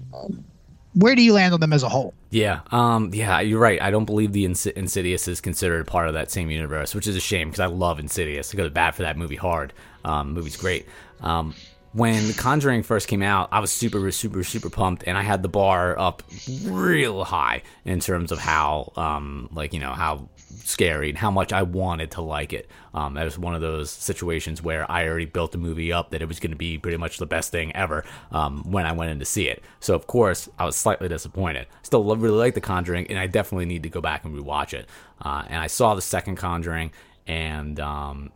[0.96, 2.14] where do you land on them as a whole?
[2.30, 3.80] Yeah, um, yeah, you're right.
[3.80, 7.06] I don't believe the Ins- Insidious is considered a part of that same universe, which
[7.06, 8.52] is a shame because I love Insidious.
[8.52, 9.74] I go to bad for that movie hard.
[10.04, 10.86] Um, movie's great.
[11.20, 11.54] Um,
[11.92, 15.48] when Conjuring first came out, I was super, super, super pumped, and I had the
[15.48, 16.22] bar up
[16.64, 20.28] real high in terms of how, um, like you know, how
[20.64, 22.68] scary and how much I wanted to like it.
[22.94, 26.22] Um, that was one of those situations where I already built the movie up that
[26.22, 29.10] it was going to be pretty much the best thing ever um, when I went
[29.10, 29.62] in to see it.
[29.80, 31.66] So of course I was slightly disappointed.
[31.82, 34.88] Still really like The Conjuring, and I definitely need to go back and rewatch it.
[35.20, 36.92] Uh, and I saw the second Conjuring,
[37.26, 38.32] and um,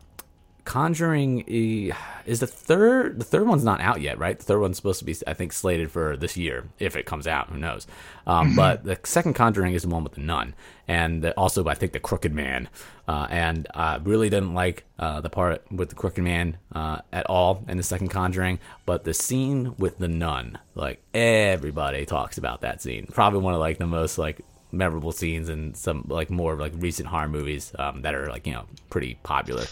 [0.65, 3.21] Conjuring is the third.
[3.21, 4.39] The third one's not out yet, right?
[4.39, 7.27] The third one's supposed to be, I think, slated for this year if it comes
[7.27, 7.49] out.
[7.49, 7.87] Who knows?
[8.27, 8.57] Um, mm-hmm.
[8.57, 10.55] But the second Conjuring is the one with the nun,
[10.87, 12.69] and also I think the Crooked Man.
[13.09, 17.27] Uh, and I really didn't like uh, the part with the Crooked Man uh, at
[17.27, 18.61] all in the second Conjuring.
[18.87, 23.07] But the scene with the nun, like everybody talks about that scene.
[23.13, 24.41] Probably one of like the most like
[24.73, 28.53] memorable scenes in some like more like recent horror movies um, that are like you
[28.53, 29.65] know pretty popular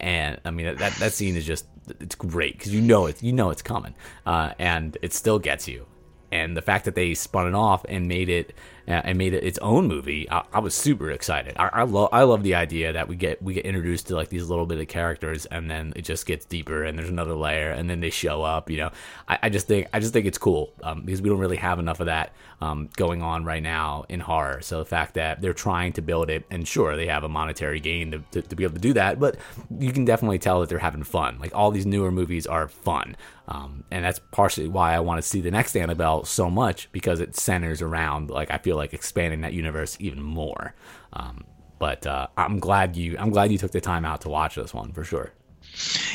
[0.00, 1.66] and I mean that that scene is just
[2.00, 3.94] it's great because you know it you know it's coming,
[4.26, 5.86] uh, and it still gets you.
[6.32, 8.54] And the fact that they spun it off and made it
[8.86, 11.56] and made it its own movie, I, I was super excited.
[11.58, 14.28] I, I love I love the idea that we get we get introduced to like
[14.28, 17.70] these little bit of characters, and then it just gets deeper, and there's another layer,
[17.70, 18.70] and then they show up.
[18.70, 18.90] You know,
[19.28, 21.78] I, I just think I just think it's cool um, because we don't really have
[21.78, 24.60] enough of that um, going on right now in horror.
[24.62, 27.80] So the fact that they're trying to build it, and sure, they have a monetary
[27.80, 29.36] gain to, to, to be able to do that, but
[29.78, 31.38] you can definitely tell that they're having fun.
[31.38, 33.16] Like all these newer movies are fun.
[33.46, 37.20] Um, and that's partially why I want to see the next Annabelle so much because
[37.20, 40.74] it centers around like I feel like expanding that universe even more.
[41.12, 41.44] Um,
[41.78, 44.74] but uh, I'm glad you I'm glad you took the time out to watch this
[44.74, 45.32] one for sure.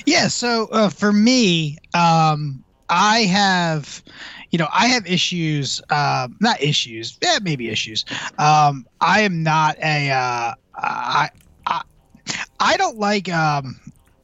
[0.06, 0.28] Yeah.
[0.28, 4.04] So uh, for me, um, I have
[4.52, 8.04] you know, I have issues, uh, not issues, yeah, maybe issues.
[8.39, 11.30] Um, I am not a, uh, I,
[11.67, 11.82] I,
[12.60, 13.80] I don't like, um,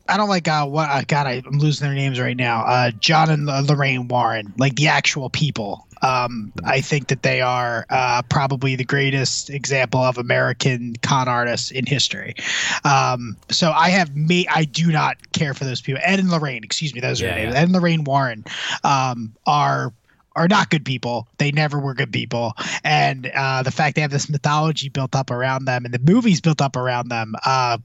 [0.09, 2.63] I don't like uh what uh, God I, am losing their names right now.
[2.65, 5.84] Uh, John and Lorraine Warren, like the actual people.
[6.01, 11.71] Um, I think that they are uh, probably the greatest example of American con artists
[11.71, 12.35] in history.
[12.83, 14.47] Um, so I have me.
[14.47, 16.01] I do not care for those people.
[16.03, 17.53] Ed and Lorraine, excuse me, those yeah, are names.
[17.53, 17.59] Yeah.
[17.59, 18.45] Ed and Lorraine Warren
[18.83, 19.93] um, are
[20.35, 21.27] are not good people.
[21.37, 22.53] They never were good people.
[22.83, 26.41] And uh, the fact they have this mythology built up around them and the movies
[26.41, 27.77] built up around them, uh,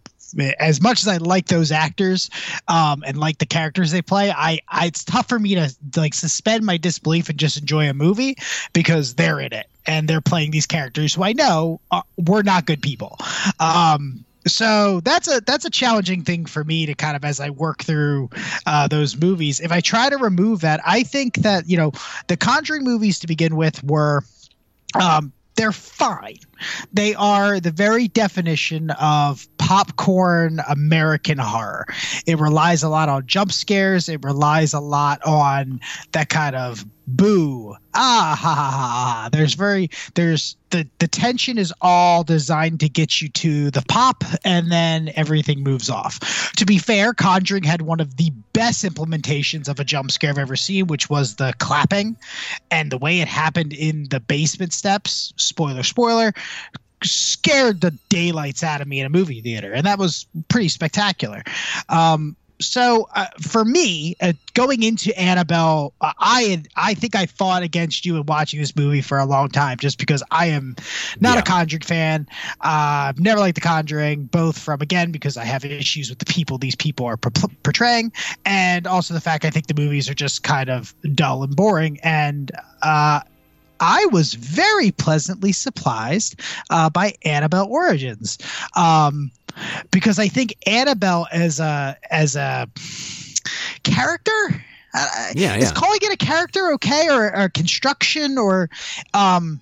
[0.59, 2.31] as much as I like those actors
[2.69, 6.15] um, and like the characters they play, I, I it's tough for me to like
[6.15, 8.37] suspend my disbelief and just enjoy a movie
[8.73, 12.67] because they're in it and they're playing these characters who I know are, were not
[12.67, 13.19] good people.
[13.59, 17.51] Um, so that's a that's a challenging thing for me to kind of as I
[17.51, 18.31] work through
[18.67, 19.61] uh, those movies.
[19.61, 21.93] If I try to remove that, I think that you know
[22.29, 24.25] the Conjuring movies to begin with were
[25.01, 26.39] um, they're fine.
[26.93, 31.87] They are the very definition of popcorn American horror.
[32.27, 34.09] It relies a lot on jump scares.
[34.09, 35.81] It relies a lot on
[36.13, 38.71] that kind of boo ah ha ha ha.
[38.71, 43.83] ha There's very there's the the tension is all designed to get you to the
[43.89, 46.53] pop, and then everything moves off.
[46.57, 50.39] To be fair, Conjuring had one of the best implementations of a jump scare I've
[50.39, 52.17] ever seen, which was the clapping,
[52.71, 55.33] and the way it happened in the basement steps.
[55.37, 56.33] Spoiler, spoiler
[57.03, 61.43] scared the daylights out of me in a movie theater, and that was pretty spectacular.
[61.89, 67.25] Um, so uh, for me, uh, going into Annabelle, uh, I had, I think I
[67.25, 70.77] fought against you in watching this movie for a long time, just because I am
[71.21, 71.41] not Yeah.
[71.41, 72.27] a Conjuring fan.
[72.61, 76.27] Uh, I've never liked The Conjuring, both from again because I have issues with the
[76.27, 78.13] people these people are por- portraying,
[78.45, 81.99] and also the fact I think the movies are just kind of dull and boring.
[82.03, 83.21] And uh,
[83.81, 86.39] I was very pleasantly surprised
[86.71, 88.39] uh, by Annabelle Origins.
[88.77, 89.31] Um,
[89.91, 92.69] because I think Annabelle as a as a
[93.83, 94.31] character.
[94.93, 95.71] Uh, Yeah, is yeah.
[95.73, 98.69] calling it a character okay or, or construction or
[99.15, 99.61] um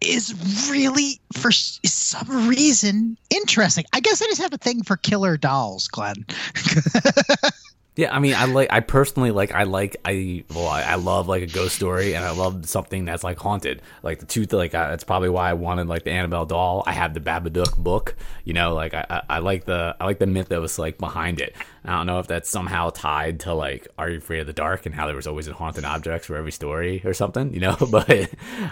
[0.00, 0.34] is
[0.70, 3.84] really for some reason interesting.
[3.92, 6.24] I guess I just have a thing for killer dolls, Glenn.
[7.96, 11.28] Yeah, I mean, I like, I personally like, I like, I, well, I, I love
[11.28, 13.82] like a ghost story, and I love something that's like haunted.
[14.02, 16.82] Like the two, like uh, that's probably why I wanted like the Annabelle doll.
[16.86, 20.18] I have the Babadook book, you know, like I, I, I like the, I like
[20.18, 21.54] the myth that was like behind it.
[21.84, 24.86] I don't know if that's somehow tied to like Are You Afraid of the Dark
[24.86, 27.76] and how there was always a haunted objects for every story or something, you know.
[27.94, 28.30] But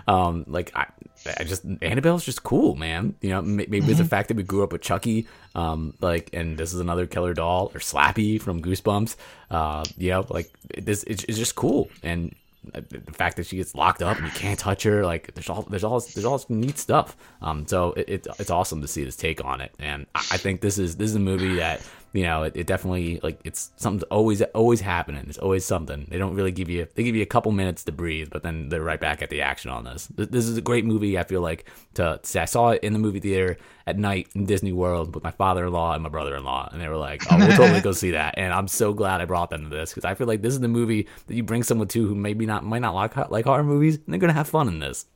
[0.09, 0.87] um, like I,
[1.27, 3.15] I just Annabelle's just cool, man.
[3.21, 6.59] You know, maybe it's the fact that we grew up with Chucky, um, like, and
[6.59, 9.17] this is another killer doll or Slappy from Goosebumps.
[9.51, 12.35] Uh, you know, like this, it's, it's just cool, and
[12.75, 15.49] uh, the fact that she gets locked up and you can't touch her, like, there's
[15.49, 17.17] all, there's all, there's all neat stuff.
[17.41, 20.37] Um, so it, it it's awesome to see this take on it, and I, I
[20.39, 23.73] think this is this is a movie that you know, it, it definitely like it's
[23.77, 25.25] something's always always happening.
[25.29, 26.07] It's always something.
[26.11, 28.69] They don't really give you they give you a couple minutes to breathe, but then
[28.69, 30.09] they're right back at the action on this.
[30.15, 31.19] This is a great movie.
[31.19, 34.45] I feel like to, to I saw it in the movie theater at night in
[34.45, 37.81] Disney World with my father-in-law and my brother-in-law, and they were like, "Oh, we'll totally
[37.81, 40.27] go see that." And I'm so glad I brought them to this because I feel
[40.27, 42.95] like this is the movie that you bring someone to who maybe not might not
[42.95, 45.07] like like horror movies, and they're gonna have fun in this.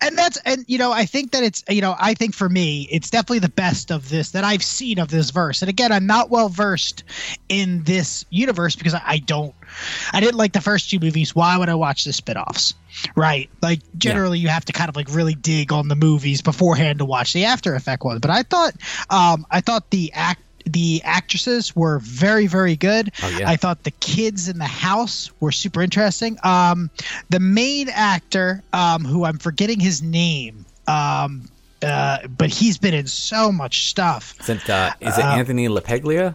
[0.00, 2.86] And that's and you know i think that it's you know i think for me
[2.90, 5.62] it's definitely the best of this that i've seen of this verse.
[5.62, 7.04] And again i'm not well versed
[7.48, 9.54] in this universe because i, I don't
[10.12, 11.34] i didn't like the first two movies.
[11.34, 12.74] Why would i watch the spin-offs?
[13.16, 13.50] Right?
[13.60, 17.04] Like generally you have to kind of like really dig on the movies beforehand to
[17.04, 18.74] watch the after effect ones but i thought
[19.10, 23.50] um i thought the act the actresses were very very good Oh, yeah.
[23.50, 26.90] i thought the kids in the house were super interesting um
[27.30, 31.48] the main actor um who i'm forgetting his name um
[31.82, 34.34] uh, but he's been in so much stuff.
[34.40, 36.34] Is it, uh, is it Anthony LaPaglia?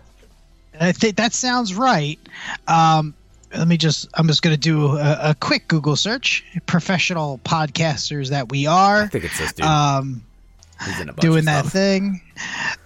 [0.79, 2.19] I think that sounds right.
[2.67, 3.15] Um,
[3.55, 6.45] let me just, I'm just going to do a, a quick Google search.
[6.67, 9.07] Professional podcasters that we I are.
[9.07, 9.65] think it's this dude.
[9.65, 10.21] Um,
[11.19, 11.73] doing that stuff.
[11.73, 12.21] thing.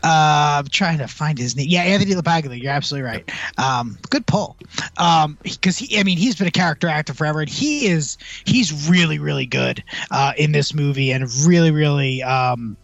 [0.04, 1.68] Uh, I'm trying to find his name.
[1.70, 2.62] Yeah, Anthony LaPaglia.
[2.62, 3.32] You're absolutely right.
[3.58, 4.58] Um, good pull.
[4.98, 8.90] Um, because he, I mean, he's been a character actor forever, and he is, he's
[8.90, 12.76] really, really good uh, in this movie, and really, really um,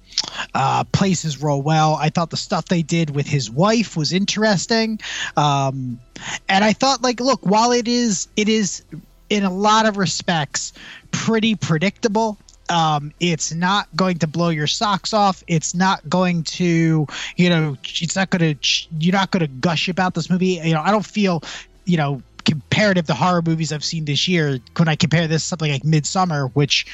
[0.54, 1.96] uh, plays his role well.
[1.96, 5.00] I thought the stuff they did with his wife was interesting,
[5.38, 6.00] um,
[6.48, 8.84] and I thought, like, look, while it is, it is
[9.30, 10.74] in a lot of respects
[11.12, 12.38] pretty predictable.
[12.70, 15.44] Um, it's not going to blow your socks off.
[15.48, 19.90] It's not going to, you know, it's not going to, you're not going to gush
[19.90, 20.60] about this movie.
[20.64, 21.44] You know, I don't feel,
[21.86, 25.48] you know, comparative to horror movies I've seen this year, when I compare this to
[25.50, 26.86] something like Midsommar, which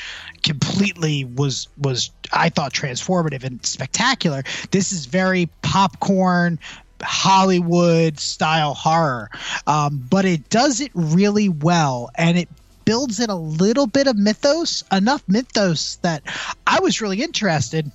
[0.43, 4.43] completely was was I thought transformative and spectacular.
[4.71, 6.59] This is very popcorn.
[7.01, 9.29] Hollywood style horror,
[9.67, 12.49] um, but it does it really well, and it
[12.85, 16.23] builds in a little bit of mythos, enough mythos that
[16.65, 17.91] I was really interested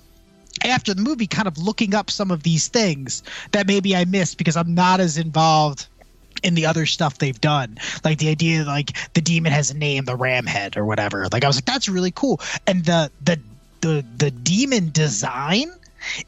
[0.63, 4.37] after the movie, kind of looking up some of these things that maybe I missed
[4.37, 5.87] because I'm not as involved
[6.43, 7.77] in the other stuff they've done.
[8.03, 11.27] Like the idea like the demon has a name, the ram head or whatever.
[11.31, 12.39] Like I was like, that's really cool.
[12.67, 13.39] And the the
[13.81, 15.71] the the demon design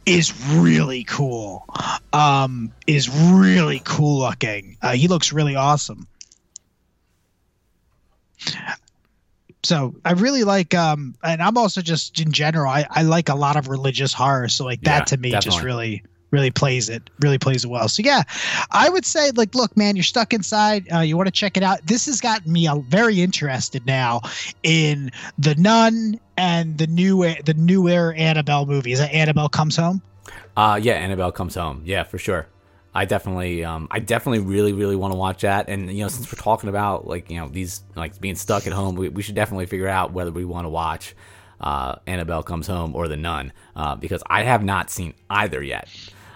[0.06, 1.66] is really cool.
[2.12, 4.78] Um is really cool looking.
[4.82, 6.08] Uh, he looks really awesome.
[9.64, 13.36] So I really like um and I'm also just in general I, I like a
[13.36, 14.50] lot of religious horror.
[14.50, 17.88] So like that Yeah, to me just really really plays it really plays it well
[17.88, 18.24] so yeah
[18.72, 21.62] i would say like look man you're stuck inside uh, you want to check it
[21.62, 24.20] out this has gotten me uh, very interested now
[24.64, 30.02] in the nun and the new the newer annabelle movie is that annabelle comes home
[30.58, 31.82] Uh yeah, Annabelle comes home.
[31.86, 32.48] Yeah, for sure.
[32.96, 36.32] I definitely um I definitely really really want to watch that and you know since
[36.32, 39.36] we're talking about like you know these like being stuck at home we, we should
[39.36, 41.16] definitely figure out whether we want to watch
[41.60, 45.90] uh Annabelle comes home or The Nun uh because I have not seen either yet.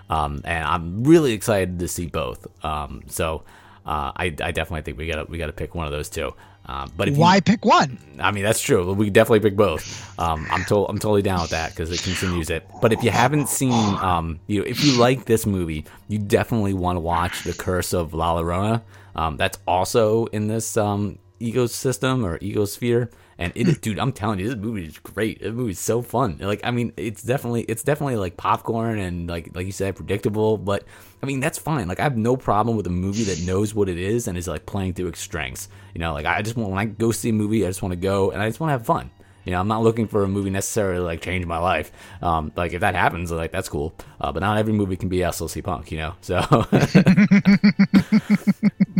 [0.10, 2.48] Um and I'm really excited to see both.
[2.66, 3.44] Um so
[3.86, 6.10] uh I, I definitely think we got to we got to pick one of those
[6.10, 6.34] two.
[6.68, 7.98] Um, but if Why you, pick one?
[8.20, 8.92] I mean, that's true.
[8.94, 10.20] We definitely pick both.
[10.20, 12.68] Um, I'm to- I'm totally down with that because it continues it.
[12.82, 16.74] But if you haven't seen, um, you know, if you like this movie, you definitely
[16.74, 18.82] want to watch The Curse of La Llorona.
[19.16, 23.10] Um, that's also in this um, ecosystem or ecosphere.
[23.40, 25.42] And it is, dude, I'm telling you, this movie is great.
[25.42, 26.38] This movie is so fun.
[26.40, 30.58] Like, I mean, it's definitely, it's definitely like popcorn and like, like you said, predictable.
[30.58, 30.86] But
[31.22, 31.88] I mean, that's fine.
[31.88, 34.48] Like, I have no problem with a movie that knows what it is and is
[34.48, 35.70] like playing to its strengths.
[35.94, 37.92] You know, like I just want when I go see a movie, I just want
[37.92, 39.12] to go and I just want to have fun.
[39.48, 41.94] You know, I'm not looking for a movie necessarily like change my life.
[42.22, 43.96] Um, like if that happens, like that's cool.
[44.20, 46.16] Uh, but not every movie can be SLC Punk, you know.
[46.20, 46.42] So,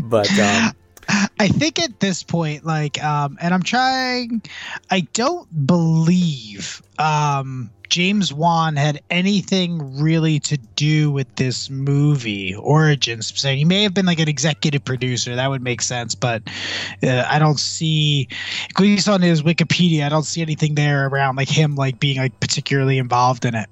[0.04, 0.74] but um,
[1.40, 4.42] I think at this point, like, um, and I'm trying,
[4.90, 13.40] I don't believe um, James Wan had anything really to do with this movie, Origins.
[13.40, 15.36] So he may have been like an executive producer.
[15.36, 16.44] That would make sense, but
[17.04, 18.28] uh, I don't see,
[18.70, 22.18] at least on his Wikipedia, I don't see anything there around like him like being
[22.18, 23.70] like particularly involved in it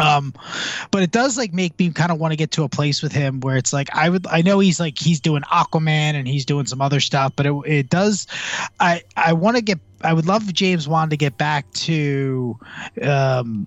[0.00, 0.32] um
[0.90, 3.12] but it does like make me kind of want to get to a place with
[3.12, 6.44] him where it's like i would i know he's like he's doing aquaman and he's
[6.44, 8.26] doing some other stuff but it, it does
[8.80, 12.58] i i want to get I would love James Wan to get back to.
[13.02, 13.66] Um,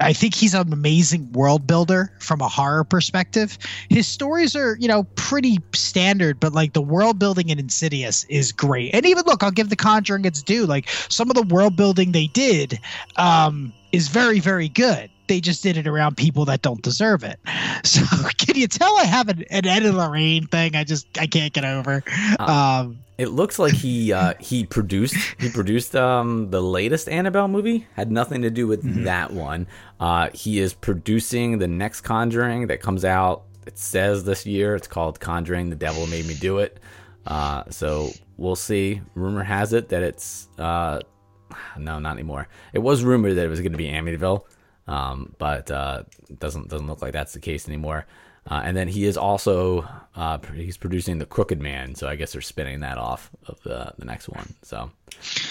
[0.00, 3.58] I think he's an amazing world builder from a horror perspective.
[3.88, 8.52] His stories are, you know, pretty standard, but like the world building in Insidious is
[8.52, 8.94] great.
[8.94, 10.66] And even look, I'll give The Conjuring its due.
[10.66, 12.78] Like some of the world building they did
[13.16, 17.38] um, is very, very good they just did it around people that don't deserve it.
[17.84, 18.00] So
[18.38, 20.74] can you tell I have an, an Ed and Lorraine thing?
[20.74, 22.02] I just I can't get over.
[22.38, 27.86] Um, it looks like he uh, he produced he produced um, the latest Annabelle movie.
[27.94, 29.04] Had nothing to do with mm-hmm.
[29.04, 29.66] that one.
[30.00, 33.42] Uh, he is producing the next Conjuring that comes out.
[33.66, 34.74] It says this year.
[34.74, 36.80] It's called Conjuring: The Devil Made Me Do It.
[37.26, 39.00] Uh, so we'll see.
[39.14, 41.00] Rumor has it that it's uh,
[41.78, 42.48] no, not anymore.
[42.72, 44.44] It was rumored that it was going to be Amityville.
[44.86, 46.02] Um, but uh,
[46.38, 48.06] doesn't doesn't look like that's the case anymore.
[48.50, 52.32] Uh, and then he is also uh, he's producing the Crooked Man, so I guess
[52.32, 54.54] they're spinning that off of the the next one.
[54.62, 54.90] So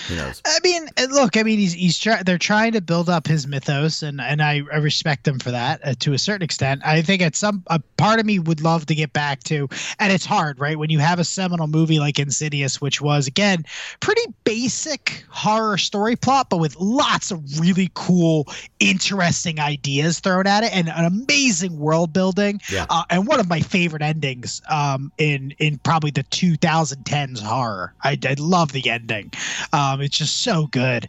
[0.07, 0.41] who knows?
[0.45, 4.01] I mean, look, I mean, he's he's try- they're trying to build up his mythos,
[4.01, 6.81] and and I, I respect them for that uh, to a certain extent.
[6.85, 9.67] I think at some a part of me would love to get back to,
[9.99, 10.79] and it's hard, right?
[10.79, 13.65] When you have a seminal movie like Insidious, which was again
[13.99, 18.47] pretty basic horror story plot, but with lots of really cool,
[18.79, 22.85] interesting ideas thrown at it, and an amazing world building, yeah.
[22.89, 27.93] uh, and one of my favorite endings um, in in probably the 2010s horror.
[28.03, 29.31] I, I love the ending.
[29.71, 31.07] Um, it's just so good.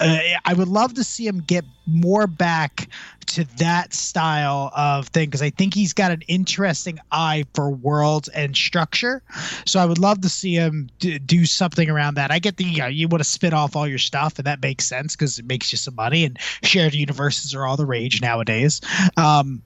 [0.00, 2.88] Uh, I would love to see him get more back
[3.26, 8.28] to that style of thing because I think he's got an interesting eye for worlds
[8.28, 9.22] and structure.
[9.66, 12.30] So I would love to see him d- do something around that.
[12.30, 14.62] I get the you, know, you want to spit off all your stuff, and that
[14.62, 18.20] makes sense because it makes you some money, and shared universes are all the rage
[18.20, 18.80] nowadays.
[19.16, 19.62] Um,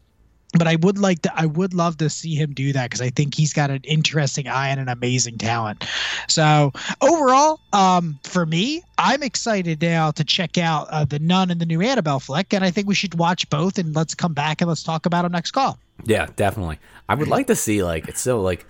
[0.53, 3.11] but I would like to I would love to see him do that because I
[3.11, 5.85] think he's got an interesting eye and an amazing talent.
[6.29, 11.61] So overall, um, for me, I'm excited now to check out uh, the Nun and
[11.61, 14.61] the new Annabelle flick, and I think we should watch both and let's come back
[14.61, 15.79] and let's talk about them next call.
[16.05, 16.79] Yeah, definitely.
[17.09, 18.67] I would like to see like it's so like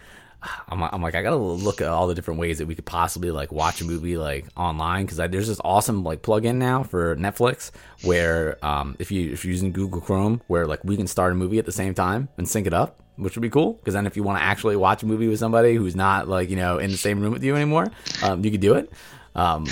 [0.68, 3.30] I'm, I'm like I gotta look at all the different ways that we could possibly
[3.30, 7.70] like watch a movie like online because there's this awesome like plugin now for Netflix
[8.02, 11.34] where um, if you if you're using Google Chrome where like we can start a
[11.34, 14.06] movie at the same time and sync it up which would be cool because then
[14.06, 16.78] if you want to actually watch a movie with somebody who's not like you know
[16.78, 17.90] in the same room with you anymore
[18.22, 18.92] um, you could do it
[19.38, 19.66] um,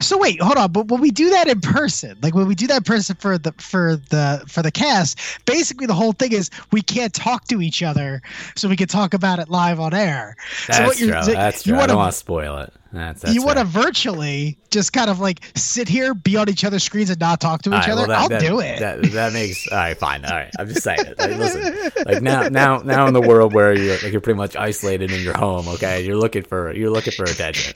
[0.00, 0.72] so wait, hold on.
[0.72, 3.36] But when we do that in person, like when we do that in person for
[3.36, 7.60] the for the for the cast, basically the whole thing is we can't talk to
[7.60, 8.22] each other,
[8.56, 10.36] so we can talk about it live on air.
[10.66, 11.22] That's so what true.
[11.22, 11.74] So that's true.
[11.74, 12.72] Wanna, I don't want to spoil it.
[12.94, 16.64] That's, that's you want to virtually just kind of like sit here, be on each
[16.64, 18.02] other's screens, and not talk to each right, other.
[18.02, 18.78] Well, that, I'll that, do it.
[18.80, 19.96] That, that makes all right.
[19.96, 20.24] Fine.
[20.24, 20.50] All right.
[20.58, 21.18] I'm just saying it.
[21.18, 24.56] Like, listen, like now, now, now in the world where you're like you're pretty much
[24.56, 25.66] isolated in your home.
[25.68, 27.74] Okay, you're looking for you're looking for attention.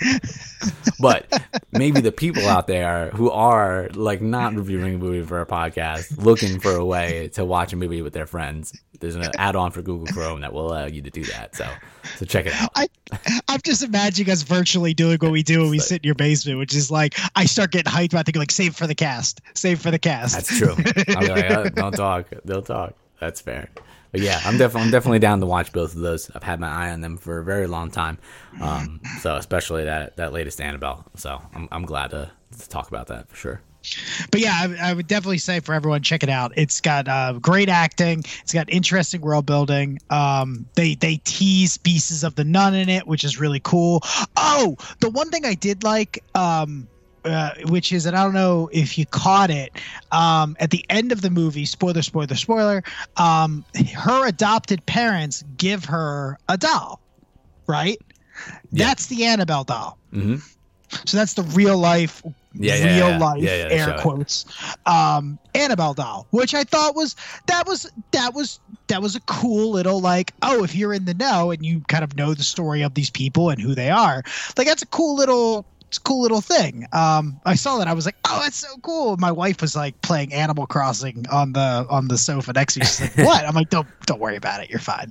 [1.00, 1.26] but
[1.72, 6.22] maybe the people out there who are like not reviewing a movie for a podcast,
[6.22, 9.82] looking for a way to watch a movie with their friends, there's an add-on for
[9.82, 11.54] Google Chrome that will allow you to do that.
[11.54, 11.68] So,
[12.16, 12.70] so check it out.
[12.74, 12.88] I,
[13.48, 16.58] I'm just imagining us virtually doing what we do when we sit in your basement,
[16.58, 19.80] which is like I start getting hyped about thinking like save for the cast, save
[19.80, 20.34] for the cast.
[20.34, 20.74] That's true.
[21.16, 22.94] I'll like, oh, don't talk, they'll talk.
[23.20, 23.68] That's fair.
[24.10, 26.30] But yeah, I'm definitely I'm definitely down to watch both of those.
[26.34, 28.18] I've had my eye on them for a very long time.
[28.60, 31.04] Um, so especially that that latest Annabelle.
[31.16, 33.60] So I'm I'm glad to, to talk about that for sure.
[34.30, 36.52] But yeah, I, I, would definitely say for everyone, check it out.
[36.56, 38.24] It's got uh, great acting.
[38.42, 40.00] It's got interesting world building.
[40.10, 44.02] Um, they they tease pieces of the nun in it, which is really cool.
[44.36, 46.22] Oh, the one thing I did like.
[46.34, 46.88] Um,
[47.24, 49.72] uh, which is, and I don't know if you caught it,
[50.12, 52.82] um, at the end of the movie, spoiler, spoiler, spoiler,
[53.16, 53.64] um,
[53.94, 57.00] her adopted parents give her a doll,
[57.66, 58.00] right?
[58.70, 58.86] Yeah.
[58.86, 59.98] That's the Annabelle doll.
[60.12, 60.36] Mm-hmm.
[61.04, 62.22] So that's the real life,
[62.58, 64.44] yeah, real yeah, life yeah, air quotes.
[64.86, 69.70] Um, Annabelle doll, which I thought was that was that was that was a cool
[69.70, 72.82] little like oh if you're in the know and you kind of know the story
[72.82, 74.22] of these people and who they are
[74.56, 76.86] like that's a cool little it's a cool little thing.
[76.92, 77.88] Um, I saw that.
[77.88, 81.54] I was like, "Oh, that's so cool." My wife was like playing Animal Crossing on
[81.54, 82.86] the on the sofa next to me.
[82.86, 84.68] She's like, "What?" I'm like, "Don't don't worry about it.
[84.68, 85.10] You're fine."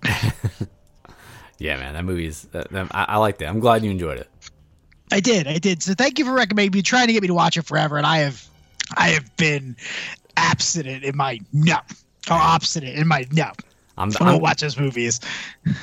[1.58, 2.48] yeah, man, that movie's.
[2.54, 3.46] Uh, I, I liked it.
[3.46, 4.30] I'm glad you enjoyed it.
[5.12, 5.48] I did.
[5.48, 5.82] I did.
[5.82, 6.82] So thank you for recommending me.
[6.82, 8.46] Trying to get me to watch it forever, and I have,
[8.98, 9.76] I have been
[10.36, 11.78] abstinent in my no,
[12.30, 13.52] or obstinate in my no.
[14.00, 15.20] I'm, I don't watch those movies.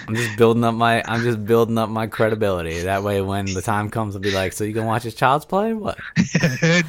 [0.07, 1.03] I'm just building up my.
[1.07, 2.83] I'm just building up my credibility.
[2.83, 5.45] That way, when the time comes, I'll be like, "So you gonna watch his Child's
[5.45, 5.75] Play?
[5.75, 5.99] What?"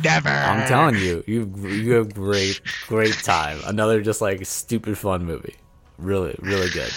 [0.04, 0.30] Never.
[0.30, 3.60] I'm telling you, you you have great great time.
[3.66, 5.56] Another just like stupid fun movie.
[5.98, 6.94] Really, really good.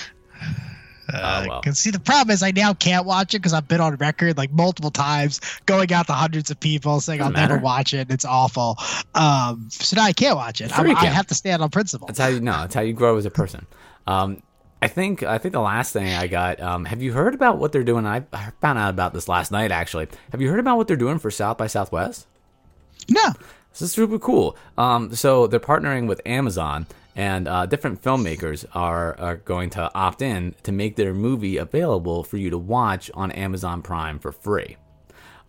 [1.13, 1.63] Uh, oh, well.
[1.63, 4.37] Cause see, the problem is I now can't watch it because I've been on record
[4.37, 7.55] like multiple times, going out to hundreds of people saying Doesn't I'll matter.
[7.55, 8.11] never watch it.
[8.11, 8.77] It's awful.
[9.15, 10.77] Um, so now I can't watch it.
[10.79, 12.07] I, I have to stand on principle.
[12.07, 12.53] That's how you know.
[12.53, 13.67] That's how you grow as a person.
[14.07, 14.43] Um,
[14.81, 16.61] I think I think the last thing I got.
[16.61, 18.07] Um, have you heard about what they're doing?
[18.07, 18.21] I
[18.61, 19.73] found out about this last night.
[19.73, 22.27] Actually, have you heard about what they're doing for South by Southwest?
[23.09, 23.33] No.
[23.73, 24.57] This is super cool.
[24.77, 26.87] Um, so they're partnering with Amazon,
[27.19, 32.23] and uh, different filmmakers are are going to opt in to make their movie available
[32.23, 34.77] for you to watch on Amazon Prime for free.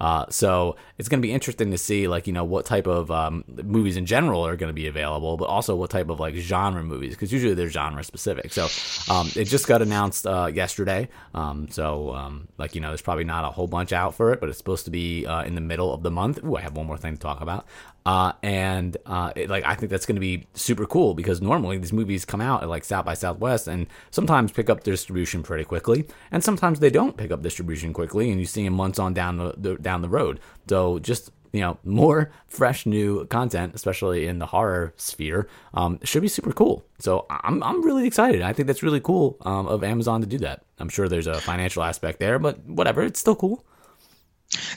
[0.01, 3.11] Uh, so it's going to be interesting to see, like, you know, what type of
[3.11, 6.35] um, movies in general are going to be available, but also what type of like
[6.35, 8.53] genre movies, because usually they're genre specific.
[8.53, 8.69] So
[9.13, 11.09] um, it just got announced uh, yesterday.
[11.33, 14.39] Um, so, um, like, you know, there's probably not a whole bunch out for it,
[14.39, 16.41] but it's supposed to be uh, in the middle of the month.
[16.45, 17.65] Ooh, I have one more thing to talk about.
[18.05, 21.77] Uh, and uh, it, like I think that's going to be super cool because normally
[21.77, 25.65] these movies come out at like South by Southwest and sometimes pick up distribution pretty
[25.65, 29.13] quickly, and sometimes they don't pick up distribution quickly, and you see them months on
[29.13, 30.39] down the, the down the road.
[30.67, 36.21] So just you know more fresh new content especially in the horror sphere um, should
[36.21, 36.85] be super cool.
[36.99, 38.41] So i'm, I'm really excited.
[38.41, 40.63] I think that's really cool um, of amazon to do that.
[40.79, 43.65] I'm sure there's a financial aspect there but whatever it's still cool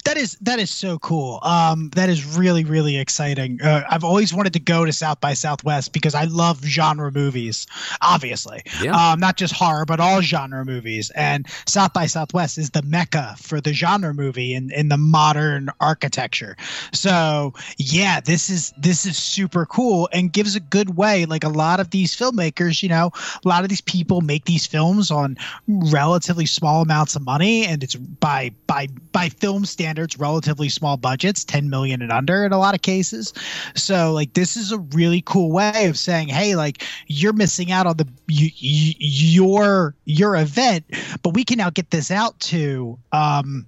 [0.04, 1.38] that is that is so cool.
[1.42, 3.60] Um, that is really really exciting.
[3.62, 7.66] Uh, I've always wanted to go to South by Southwest because I love genre movies,
[8.00, 8.62] obviously.
[8.82, 8.94] Yeah.
[8.94, 11.10] Um, not just horror, but all genre movies.
[11.10, 15.70] And South by Southwest is the mecca for the genre movie in in the modern
[15.80, 16.56] architecture.
[16.92, 21.24] So yeah, this is this is super cool and gives a good way.
[21.24, 23.10] Like a lot of these filmmakers, you know,
[23.44, 27.82] a lot of these people make these films on relatively small amounts of money, and
[27.82, 32.52] it's by by by film film standards relatively small budgets 10 million and under in
[32.52, 33.32] a lot of cases.
[33.76, 37.86] So like this is a really cool way of saying hey like you're missing out
[37.86, 40.84] on the you, you, your your event
[41.22, 43.66] but we can now get this out to um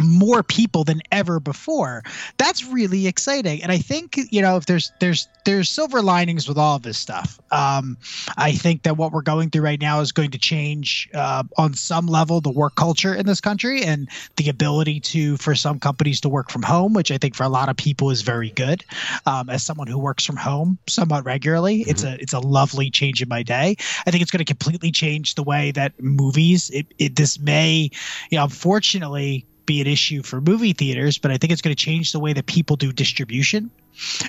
[0.00, 2.02] more people than ever before.
[2.38, 3.62] That's really exciting.
[3.62, 6.98] And i think you know if there's there's there's silver linings with all of this
[6.98, 7.38] stuff.
[7.50, 7.98] Um,
[8.36, 11.74] i think that what we're going through right now is going to change uh, on
[11.74, 16.20] some level the work culture in this country and the ability to for some companies
[16.20, 18.84] to work from home which i think for a lot of people is very good.
[19.26, 21.90] Um, as someone who works from home somewhat regularly mm-hmm.
[21.90, 23.76] it's a it's a lovely change in my day.
[24.06, 27.90] I think it's going to completely change the way that movies it, it this may
[28.30, 31.84] you know unfortunately be an issue for movie theaters, but I think it's going to
[31.84, 33.70] change the way that people do distribution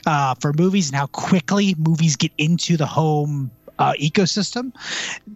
[0.05, 4.71] uh, for movies and how quickly movies get into the home uh, ecosystem.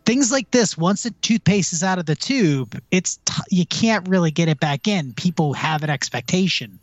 [0.06, 4.08] Things like this, once the toothpaste is out of the tube, it's t- you can't
[4.08, 5.12] really get it back in.
[5.14, 6.80] People have an expectation.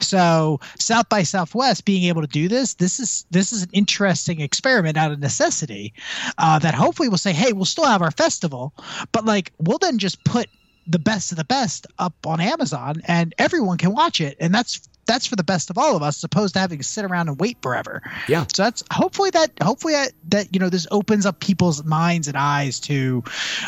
[0.00, 4.42] So South by Southwest being able to do this, this is this is an interesting
[4.42, 5.94] experiment out of necessity
[6.36, 8.74] uh, that hopefully will say, hey, we'll still have our festival,
[9.12, 10.48] but like we'll then just put
[10.88, 14.36] the best of the best up on Amazon and everyone can watch it.
[14.40, 16.84] And that's that's for the best of all of us, as opposed to having to
[16.84, 18.02] sit around and wait forever.
[18.28, 18.44] Yeah.
[18.52, 22.36] So that's hopefully that hopefully that, that you know this opens up people's minds and
[22.36, 23.24] eyes to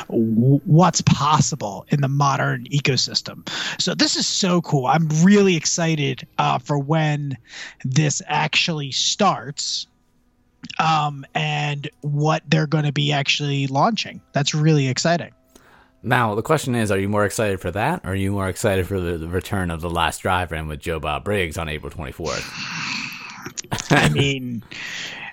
[0.08, 3.48] w- what's possible in the modern ecosystem.
[3.80, 4.86] So this is so cool.
[4.86, 7.36] I'm really excited uh, for when
[7.84, 9.86] this actually starts
[10.78, 14.20] um, and what they're going to be actually launching.
[14.32, 15.32] That's really exciting.
[16.02, 18.86] Now the question is: Are you more excited for that, or are you more excited
[18.86, 22.12] for the, the return of the Last Drive-In with Joe Bob Briggs on April twenty
[22.12, 22.48] fourth?
[23.90, 24.62] I mean,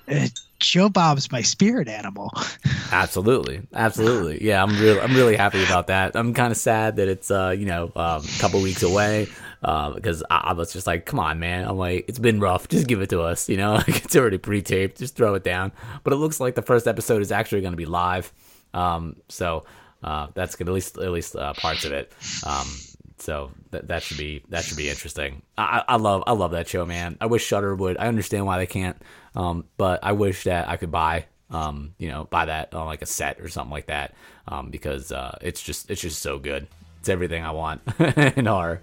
[0.08, 0.28] uh,
[0.60, 2.32] Joe Bob's my spirit animal.
[2.92, 4.42] Absolutely, absolutely.
[4.44, 6.16] Yeah, I'm really, I'm really happy about that.
[6.16, 9.28] I'm kind of sad that it's, uh, you know, um, a couple weeks away.
[9.62, 11.68] Uh, because I, I, was just like, come on, man.
[11.68, 12.70] I'm like, it's been rough.
[12.70, 13.74] Just give it to us, you know.
[13.88, 15.00] Like it's already pre-taped.
[15.00, 15.74] Just throw it down.
[16.06, 18.32] But it looks like the first episode is actually going to be live.
[18.74, 19.66] Um, so
[20.08, 20.68] uh, that's good.
[20.68, 22.12] At least, at least uh, parts of it.
[22.46, 22.68] Um,
[23.20, 25.42] so that that should be that should be interesting.
[25.58, 27.18] I, I love I love that show, man.
[27.20, 27.98] I wish Shudder would.
[27.98, 29.02] I understand why they can't,
[29.36, 33.02] um, but I wish that I could buy um, you know, buy that on like
[33.02, 34.14] a set or something like that,
[34.48, 36.68] um, because uh, it's just it's just so good.
[37.00, 38.82] It's everything I want in horror.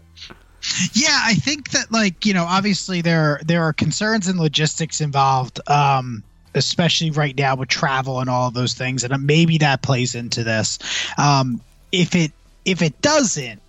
[0.95, 5.61] Yeah, I think that like you know, obviously there there are concerns and logistics involved,
[5.69, 6.23] um,
[6.55, 10.79] especially right now with travel and all those things, and maybe that plays into this.
[11.19, 11.61] Um,
[11.93, 12.33] if it
[12.65, 13.61] if it doesn't,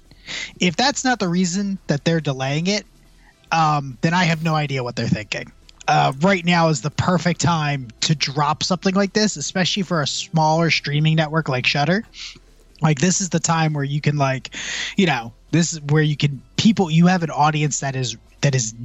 [0.60, 2.86] if that's not the reason that they're delaying it,
[3.52, 5.52] um, then I have no idea what they're thinking.
[5.88, 10.08] Uh, right now is the perfect time to drop something like this, especially for a
[10.08, 12.04] smaller streaming network like Shudder.
[12.82, 14.56] Like this is the time where you can like,
[14.98, 18.54] you know, this is where you can people you have an audience that is that
[18.54, 18.76] is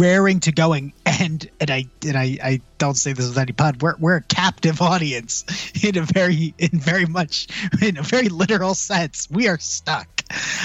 [0.00, 3.76] raring to going and and I and I, I don't say this with any pun.
[3.80, 5.44] We're we're a captive audience
[5.84, 7.46] in a very in very much
[7.82, 9.28] in a very literal sense.
[9.30, 10.08] We are stuck.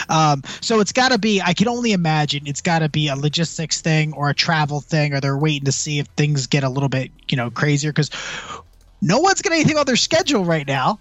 [0.07, 1.41] Um, so it's got to be.
[1.41, 5.14] I can only imagine it's got to be a logistics thing or a travel thing,
[5.14, 8.10] or they're waiting to see if things get a little bit you know crazier because
[9.01, 10.99] no one's got anything on their schedule right now,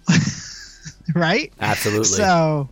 [1.15, 1.51] right?
[1.59, 2.05] Absolutely.
[2.05, 2.69] So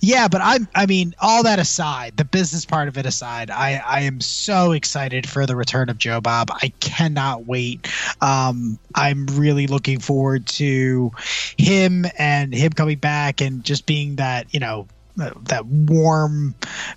[0.00, 3.82] yeah, but I'm I mean, all that aside, the business part of it aside, I
[3.84, 6.50] I am so excited for the return of Joe Bob.
[6.50, 7.88] I cannot wait.
[8.20, 11.12] Um I'm really looking forward to
[11.56, 14.86] him and him coming back and just being that, you know,
[15.16, 16.54] that warm,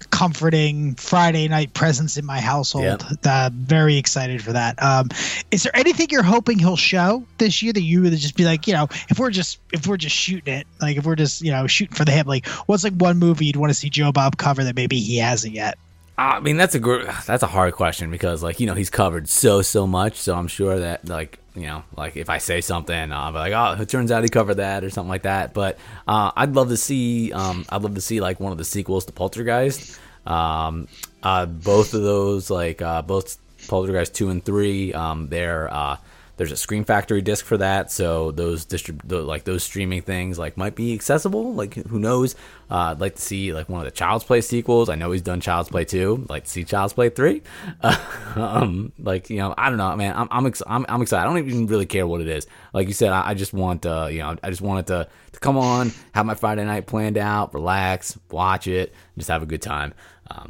[0.10, 3.06] comforting Friday night presence in my household.
[3.10, 3.20] Yep.
[3.26, 4.82] Uh, very excited for that.
[4.82, 5.10] Um,
[5.52, 8.68] is there anything you're hoping he'll show this year that you would just be like,
[8.68, 11.52] you know, if we're just if we're just shooting it, like if we're just you
[11.52, 14.12] know shooting for the hip, like what's like one movie you'd want to see Joe
[14.12, 15.78] Bob cover that maybe he hasn't yet?
[16.18, 19.30] I mean, that's a gr- that's a hard question because like you know he's covered
[19.30, 23.12] so so much, so I'm sure that like you know, like if I say something,
[23.12, 25.54] I'll be like, oh, it turns out he covered that or something like that.
[25.54, 25.78] But
[26.08, 29.06] uh, I'd love to see, um, I'd love to see like one of the sequels
[29.06, 30.00] to Poltergeist.
[30.26, 30.88] Um,
[31.24, 33.38] uh, both of those, like uh, both
[33.68, 35.98] Poltergeist two and three, um, they're uh,
[36.38, 40.56] there's a Scream Factory disc for that, so those distrib- like those streaming things like
[40.56, 41.54] might be accessible.
[41.54, 42.36] Like who knows?
[42.70, 44.88] Uh, I'd like to see like one of the Child's Play sequels.
[44.90, 46.26] I know he's done Child's Play two.
[46.30, 47.42] Like to see Child's Play three.
[47.82, 47.98] Uh,
[48.36, 50.16] um, like you know, I don't know, man.
[50.16, 51.22] I'm I'm, ex- I'm, I'm excited.
[51.22, 52.46] I don't even really care what it is.
[52.72, 55.10] Like you said, I, I just want uh, you know, I just want it to
[55.32, 59.48] to come on, have my Friday night planned out, relax, watch it, just have a
[59.48, 59.94] good time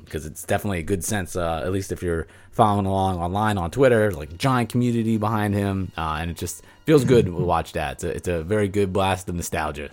[0.04, 1.36] because um, it's definitely a good sense.
[1.36, 5.92] Uh, at least if you're following along online on Twitter, like giant community behind him,
[5.98, 7.94] uh, and it just feels good to watch that.
[7.94, 9.90] It's a, it's a very good blast of nostalgia.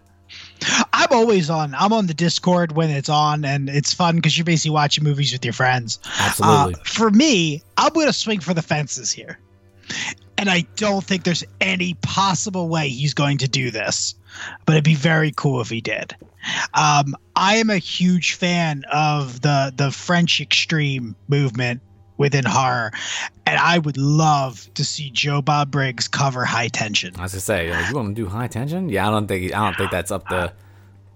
[0.93, 1.75] I'm always on.
[1.75, 5.33] I'm on the Discord when it's on, and it's fun because you're basically watching movies
[5.33, 5.99] with your friends.
[6.19, 6.75] Absolutely.
[6.75, 9.39] Uh, for me, I'm going to swing for the fences here,
[10.39, 14.15] and I don't think there's any possible way he's going to do this,
[14.65, 16.17] but it'd be very cool if he did.
[16.75, 21.81] Um, I am a huge fan of the the French extreme movement
[22.17, 22.93] within horror,
[23.47, 27.15] and I would love to see Joe Bob Briggs cover High Tension.
[27.15, 28.89] As I was say, like, you want to do High Tension?
[28.89, 30.53] Yeah, I don't think I don't think that's up the.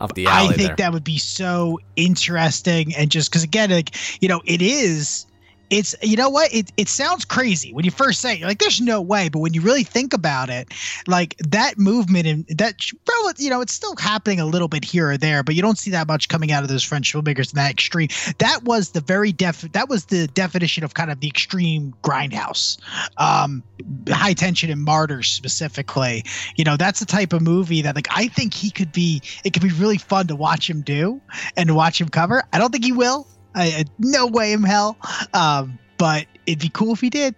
[0.01, 0.77] Up the alley I think there.
[0.77, 5.27] that would be so interesting, and just because again, like you know, it is
[5.71, 6.53] it's you know what?
[6.53, 8.43] It, it sounds crazy when you first say it.
[8.43, 9.29] Like there's no way.
[9.29, 10.73] But when you really think about it
[11.07, 12.91] like that movement and that
[13.39, 15.91] you know it's still happening a little bit here or there but you don't see
[15.91, 18.09] that much coming out of those french filmmakers in that extreme.
[18.39, 22.79] That was the very def that was the definition of kind of the extreme grindhouse
[23.19, 23.63] um
[24.09, 26.25] high tension and martyrs specifically.
[26.57, 29.53] You know that's the type of movie that like i think he could be it
[29.53, 31.21] could be really fun to watch him do
[31.57, 32.43] and watch him cover.
[32.53, 34.97] I don't think he will I, no way in hell.
[35.35, 37.35] Um, but it'd be cool if he did.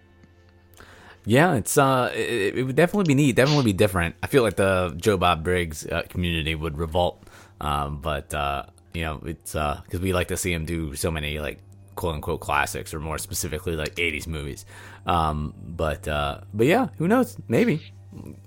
[1.25, 3.35] Yeah, it's uh, it, it, would definitely be neat.
[3.35, 4.15] Definitely be different.
[4.23, 7.23] I feel like the Joe Bob Briggs uh, community would revolt.
[7.59, 11.11] Um, but uh, you know, it's uh, because we like to see him do so
[11.11, 11.59] many like
[11.95, 14.65] quote unquote classics, or more specifically like '80s movies.
[15.05, 17.37] Um, but uh, but yeah, who knows?
[17.47, 17.93] Maybe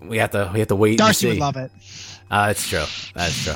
[0.00, 0.98] we have to we have to wait.
[0.98, 1.70] Darcy would love it.
[2.28, 2.84] Uh, it's true.
[3.14, 3.54] That's true.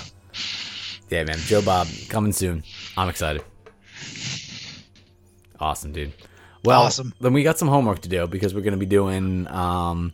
[1.11, 1.39] Yeah, man.
[1.39, 2.63] Joe Bob coming soon.
[2.97, 3.43] I'm excited.
[5.61, 6.13] Awesome, dude.
[6.65, 7.15] Well, awesome.
[7.21, 10.13] then we got some homework to do because we're going to be doing um,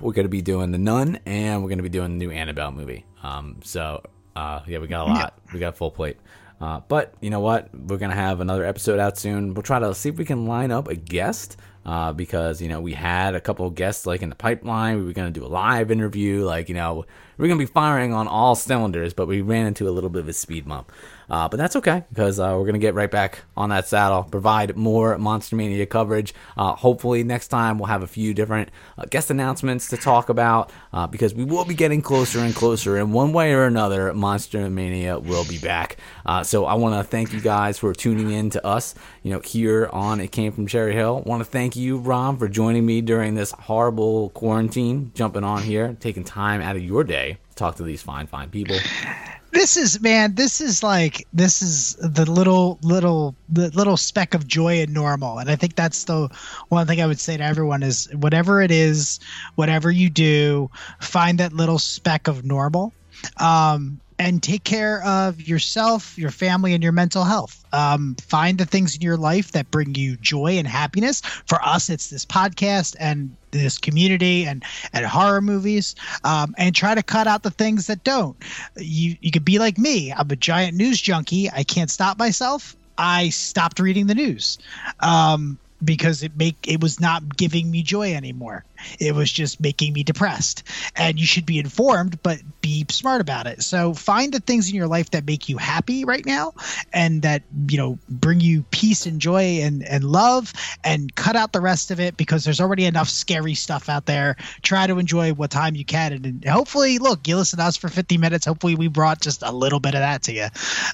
[0.00, 2.30] we're going to be doing the Nun and we're going to be doing the new
[2.30, 3.04] Annabelle movie.
[3.22, 4.02] Um, so
[4.36, 5.38] uh, yeah, we got a lot.
[5.52, 6.18] We got full plate.
[6.60, 7.68] Uh, but you know what?
[7.74, 9.54] We're gonna have another episode out soon.
[9.54, 12.80] We'll try to see if we can line up a guest uh, because you know
[12.80, 14.98] we had a couple of guests like in the pipeline.
[14.98, 17.04] We were going to do a live interview, like you know
[17.36, 20.10] we are going to be firing on all cylinders, but we ran into a little
[20.10, 20.92] bit of a speed bump.
[21.28, 24.24] Uh, but that's okay because uh, we're going to get right back on that saddle,
[24.24, 26.34] provide more Monster Mania coverage.
[26.56, 30.70] Uh, hopefully, next time we'll have a few different uh, guest announcements to talk about
[30.92, 32.98] uh, because we will be getting closer and closer.
[32.98, 35.96] In one way or another, Monster Mania will be back.
[36.26, 39.40] Uh, so I want to thank you guys for tuning in to us, you know,
[39.40, 41.22] here on It Came from Cherry Hill.
[41.22, 45.96] want to thank you, Rob, for joining me during this horrible quarantine, jumping on here,
[46.00, 48.76] taking time out of your day to talk to these fine, fine people
[49.54, 54.46] this is man this is like this is the little little the little speck of
[54.46, 56.28] joy in normal and i think that's the
[56.68, 59.20] one thing i would say to everyone is whatever it is
[59.54, 60.68] whatever you do
[61.00, 62.92] find that little speck of normal
[63.38, 67.64] um, and take care of yourself, your family, and your mental health.
[67.72, 71.20] Um, find the things in your life that bring you joy and happiness.
[71.46, 75.94] For us, it's this podcast and this community and and horror movies,
[76.24, 78.36] um, and try to cut out the things that don't.
[78.76, 80.12] You you could be like me.
[80.12, 81.50] I'm a giant news junkie.
[81.50, 82.76] I can't stop myself.
[82.96, 84.58] I stopped reading the news.
[85.00, 88.64] Um, because it make it was not giving me joy anymore.
[88.98, 90.64] It was just making me depressed.
[90.96, 93.62] And you should be informed, but be smart about it.
[93.62, 96.54] So find the things in your life that make you happy right now
[96.92, 101.52] and that, you know, bring you peace and joy and, and love and cut out
[101.52, 104.36] the rest of it because there's already enough scary stuff out there.
[104.62, 106.12] Try to enjoy what time you can.
[106.12, 108.46] And, hopefully, look, you listen to us for 50 minutes.
[108.46, 110.46] Hopefully, we brought just a little bit of that to you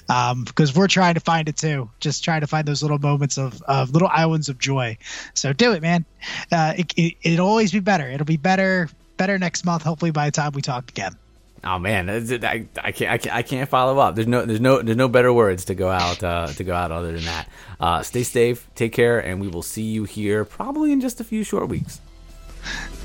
[0.09, 1.89] um, because we're trying to find it too.
[1.99, 4.97] Just trying to find those little moments of, of little islands of joy.
[5.33, 6.05] So do it, man.
[6.51, 8.07] Uh, it, it, it'll always be better.
[8.09, 9.83] It'll be better better next month.
[9.83, 11.15] Hopefully by the time we talk again.
[11.63, 14.15] Oh man, I, I can't I can't I can't follow up.
[14.15, 16.91] There's no there's no there's no better words to go out uh, to go out
[16.91, 17.47] other than that.
[17.79, 21.23] Uh, stay safe, take care, and we will see you here probably in just a
[21.23, 22.01] few short weeks.